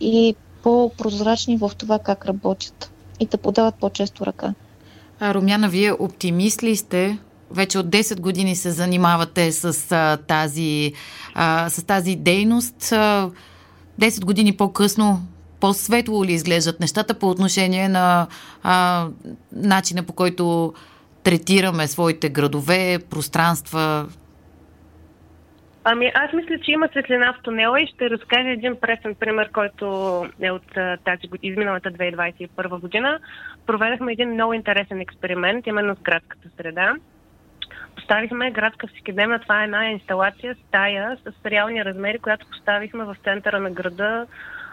и 0.00 0.34
по-прозрачни 0.62 1.56
в 1.56 1.70
това 1.78 1.98
как 1.98 2.26
работят 2.26 2.92
и 3.20 3.26
да 3.26 3.36
подават 3.38 3.74
по-често 3.74 4.26
ръка. 4.26 4.54
А, 5.20 5.34
Румяна, 5.34 5.68
вие 5.68 5.92
оптимист 5.92 6.62
ли 6.62 6.76
сте 6.76 7.18
вече 7.50 7.78
от 7.78 7.86
10 7.86 8.20
години 8.20 8.56
се 8.56 8.70
занимавате 8.70 9.52
с, 9.52 9.92
а, 9.92 10.16
тази, 10.16 10.92
а, 11.34 11.70
с 11.70 11.82
тази 11.82 12.16
дейност. 12.16 12.92
А, 12.92 13.30
10 14.00 14.24
години 14.24 14.56
по-късно 14.56 15.20
по-светло 15.60 16.24
ли 16.24 16.32
изглеждат 16.32 16.80
нещата 16.80 17.18
по 17.18 17.30
отношение 17.30 17.88
на 17.88 18.26
а, 18.62 19.06
начина 19.52 20.02
по 20.02 20.12
който 20.12 20.74
третираме 21.24 21.86
своите 21.86 22.28
градове, 22.28 22.98
пространства? 23.10 24.06
Ами 25.84 26.12
аз 26.14 26.32
мисля, 26.32 26.58
че 26.64 26.70
има 26.70 26.88
светлина 26.88 27.32
в 27.32 27.42
тунела 27.42 27.80
и 27.80 27.86
ще 27.86 28.10
разкажа 28.10 28.48
един 28.48 28.76
пресен 28.80 29.14
пример, 29.14 29.50
който 29.52 29.86
е 30.40 30.50
от 30.50 30.62
тази 31.04 31.28
година, 31.28 31.52
изминалата 31.52 31.90
2021 31.90 32.80
година. 32.80 33.18
Проведахме 33.66 34.12
един 34.12 34.30
много 34.32 34.52
интересен 34.52 35.00
експеримент, 35.00 35.66
именно 35.66 35.96
с 35.96 36.02
градската 36.02 36.48
среда. 36.56 36.94
Поставихме 37.96 38.50
градска 38.50 38.86
всекидневна, 38.86 39.38
това 39.38 39.60
е 39.60 39.64
една 39.64 39.90
инсталация, 39.90 40.56
стая 40.68 41.16
с 41.16 41.46
реални 41.46 41.84
размери, 41.84 42.18
която 42.18 42.46
поставихме 42.46 43.04
в 43.04 43.16
центъра 43.24 43.60
на 43.60 43.70
града. 43.70 44.26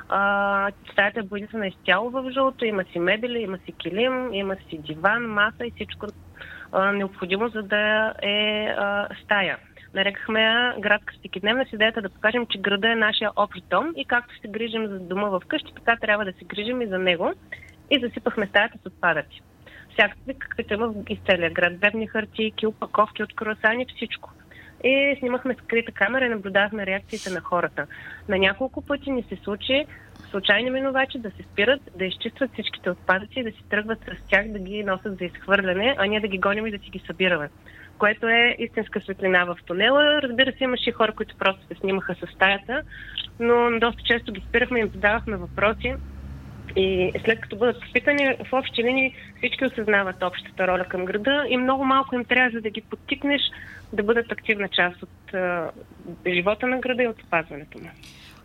А, 0.09 0.71
стаята 0.91 1.19
е 1.19 1.23
боядисана 1.23 1.67
изцяло 1.67 2.09
в 2.09 2.31
жълто, 2.31 2.65
има 2.65 2.83
си 2.83 2.99
мебели, 2.99 3.39
има 3.39 3.57
си 3.57 3.71
килим, 3.71 4.33
има 4.33 4.55
си 4.55 4.77
диван, 4.77 5.27
маса 5.27 5.65
и 5.65 5.71
всичко 5.75 6.07
а, 6.71 6.91
необходимо, 6.91 7.47
за 7.47 7.63
да 7.63 8.13
е 8.21 8.67
а, 8.77 9.07
стая. 9.23 9.57
Нарекахме 9.93 10.41
я 10.41 10.75
градска 10.79 11.13
всекидневна 11.19 11.65
с 11.69 11.73
идеята 11.73 12.01
да 12.01 12.09
покажем, 12.09 12.45
че 12.49 12.61
града 12.61 12.91
е 12.91 12.95
нашия 12.95 13.31
общ 13.35 13.63
дом 13.69 13.93
и 13.95 14.05
както 14.05 14.39
се 14.39 14.47
грижим 14.47 14.87
за 14.87 14.99
дома 14.99 15.29
в 15.29 15.41
къщи, 15.47 15.73
така 15.75 15.97
трябва 16.01 16.25
да 16.25 16.33
се 16.33 16.45
грижим 16.45 16.81
и 16.81 16.87
за 16.87 16.99
него. 16.99 17.33
И 17.91 17.99
засипахме 17.99 18.47
стаята 18.47 18.77
с 18.77 18.85
отпадъци 18.85 19.41
всякакви, 19.93 20.35
има 20.73 20.93
из 21.09 21.19
целия 21.29 21.51
град. 21.51 21.79
Дребни 21.79 22.07
хартийки, 22.07 22.67
упаковки 22.67 23.23
от 23.23 23.35
круасани, 23.35 23.85
всичко. 23.95 24.31
И 24.83 25.15
снимахме 25.19 25.55
скрита 25.63 25.91
камера 25.91 26.25
и 26.25 26.29
наблюдавахме 26.29 26.85
реакциите 26.85 27.29
на 27.29 27.41
хората. 27.41 27.87
На 28.29 28.37
няколко 28.37 28.85
пъти 28.85 29.11
ни 29.11 29.23
се 29.23 29.35
случи 29.35 29.85
случайни 30.31 30.71
минувачи 30.71 31.17
да 31.19 31.29
се 31.29 31.43
спират, 31.51 31.81
да 31.97 32.05
изчистват 32.05 32.53
всичките 32.53 32.89
отпадъци 32.89 33.39
и 33.39 33.43
да 33.43 33.51
си 33.51 33.63
тръгват 33.69 33.99
с 33.99 34.29
тях 34.29 34.47
да 34.47 34.59
ги 34.59 34.83
носят 34.83 35.17
за 35.17 35.25
изхвърляне, 35.25 35.95
а 35.97 36.05
ние 36.05 36.19
да 36.19 36.27
ги 36.27 36.37
гоним 36.37 36.67
и 36.67 36.71
да 36.71 36.83
си 36.83 36.89
ги 36.89 37.03
събираме. 37.07 37.49
Което 37.97 38.27
е 38.27 38.55
истинска 38.59 39.01
светлина 39.01 39.45
в 39.45 39.57
тунела. 39.65 40.21
Разбира 40.21 40.51
се, 40.51 40.63
имаше 40.63 40.89
и 40.89 40.93
хора, 40.93 41.11
които 41.11 41.35
просто 41.37 41.67
се 41.67 41.79
снимаха 41.79 42.15
с 42.15 42.31
стаята, 42.35 42.81
но 43.39 43.79
доста 43.79 44.03
често 44.03 44.31
ги 44.31 44.43
спирахме 44.49 44.79
и 44.79 44.81
им 44.81 44.89
задавахме 44.93 45.37
въпроси 45.37 45.95
и 46.75 47.11
след 47.25 47.41
като 47.41 47.55
бъдат 47.55 47.81
попитани, 47.81 48.35
в 48.49 48.53
общи 48.53 48.83
линии 48.83 49.15
всички 49.37 49.65
осъзнават 49.65 50.23
общата 50.23 50.67
роля 50.67 50.85
към 50.89 51.05
града 51.05 51.45
и 51.49 51.57
много 51.57 51.85
малко 51.85 52.15
им 52.15 52.25
трябва, 52.25 52.49
за 52.49 52.61
да 52.61 52.69
ги 52.69 52.81
подтикнеш 52.81 53.41
да 53.93 54.03
бъдат 54.03 54.31
активна 54.31 54.67
част 54.67 55.03
от 55.03 55.33
а, 55.33 55.71
живота 56.27 56.67
на 56.67 56.79
града 56.79 57.03
и 57.03 57.07
от 57.07 57.23
опазването 57.23 57.77
му. 57.77 57.89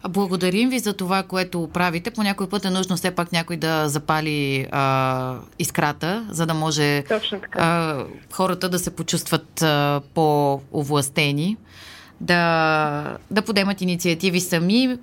Благодарим 0.09 0.71
ви 0.71 0.79
за 0.79 0.97
това, 0.97 1.23
което 1.23 1.71
правите. 1.73 2.11
По 2.11 2.23
някой 2.23 2.49
път 2.49 2.65
е 2.65 2.71
нужно 2.71 2.97
все 2.97 3.15
пак 3.15 3.33
някой 3.33 3.57
да 3.57 3.89
запали 3.89 4.67
а, 4.73 5.37
искрата, 5.59 6.27
за 6.29 6.47
да 6.47 6.55
може 6.55 7.05
а, 7.53 8.05
хората 8.33 8.69
да 8.69 8.79
се 8.79 8.97
почувстват 8.97 9.63
а, 9.63 10.01
по-овластени, 10.15 11.57
да, 12.21 13.17
да 13.31 13.43
подемат 13.43 13.81
инициативи 13.81 14.41
сами. 14.41 14.99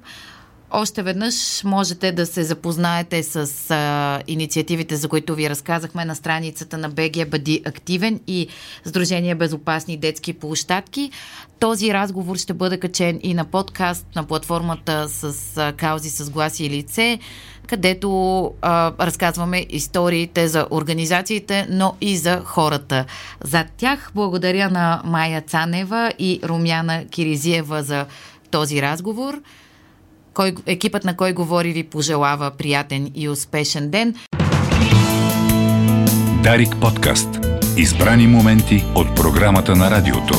Още 0.71 1.03
веднъж 1.03 1.63
можете 1.63 2.11
да 2.11 2.25
се 2.25 2.43
запознаете 2.43 3.23
с 3.23 3.71
а, 3.71 4.21
инициативите, 4.27 4.95
за 4.95 5.07
които 5.07 5.35
ви 5.35 5.49
разказахме 5.49 6.05
на 6.05 6.15
страницата 6.15 6.77
на 6.77 6.89
БГ 6.89 7.29
Бъди 7.29 7.61
активен 7.65 8.19
и 8.27 8.47
Сдружение 8.85 9.35
Безопасни 9.35 9.97
детски 9.97 10.33
площадки. 10.33 11.11
Този 11.59 11.93
разговор 11.93 12.37
ще 12.37 12.53
бъде 12.53 12.79
качен 12.79 13.19
и 13.23 13.33
на 13.33 13.45
подкаст 13.45 14.07
на 14.15 14.23
платформата 14.23 15.09
с 15.09 15.57
а, 15.57 15.73
каузи 15.73 16.09
с 16.09 16.29
гласи 16.29 16.65
и 16.65 16.69
лице, 16.69 17.19
където 17.67 18.51
а, 18.61 18.93
разказваме 18.99 19.65
историите 19.69 20.47
за 20.47 20.67
организациите, 20.71 21.67
но 21.69 21.95
и 22.01 22.17
за 22.17 22.41
хората. 22.45 23.05
За 23.43 23.65
тях 23.77 24.11
благодаря 24.15 24.69
на 24.69 25.01
Майя 25.05 25.41
Цанева 25.41 26.13
и 26.19 26.39
Румяна 26.43 27.05
Киризиева 27.07 27.83
за 27.83 28.05
този 28.51 28.81
разговор. 28.81 29.41
Кой, 30.35 30.55
екипът 30.65 31.05
на 31.05 31.17
Кой 31.17 31.33
говори 31.33 31.73
ви 31.73 31.83
пожелава 31.83 32.51
приятен 32.51 33.11
и 33.15 33.29
успешен 33.29 33.89
ден. 33.89 34.15
Дарик 36.43 36.75
подкаст. 36.81 37.29
Избрани 37.77 38.27
моменти 38.27 38.85
от 38.95 39.15
програмата 39.15 39.75
на 39.75 39.91
радиото. 39.91 40.33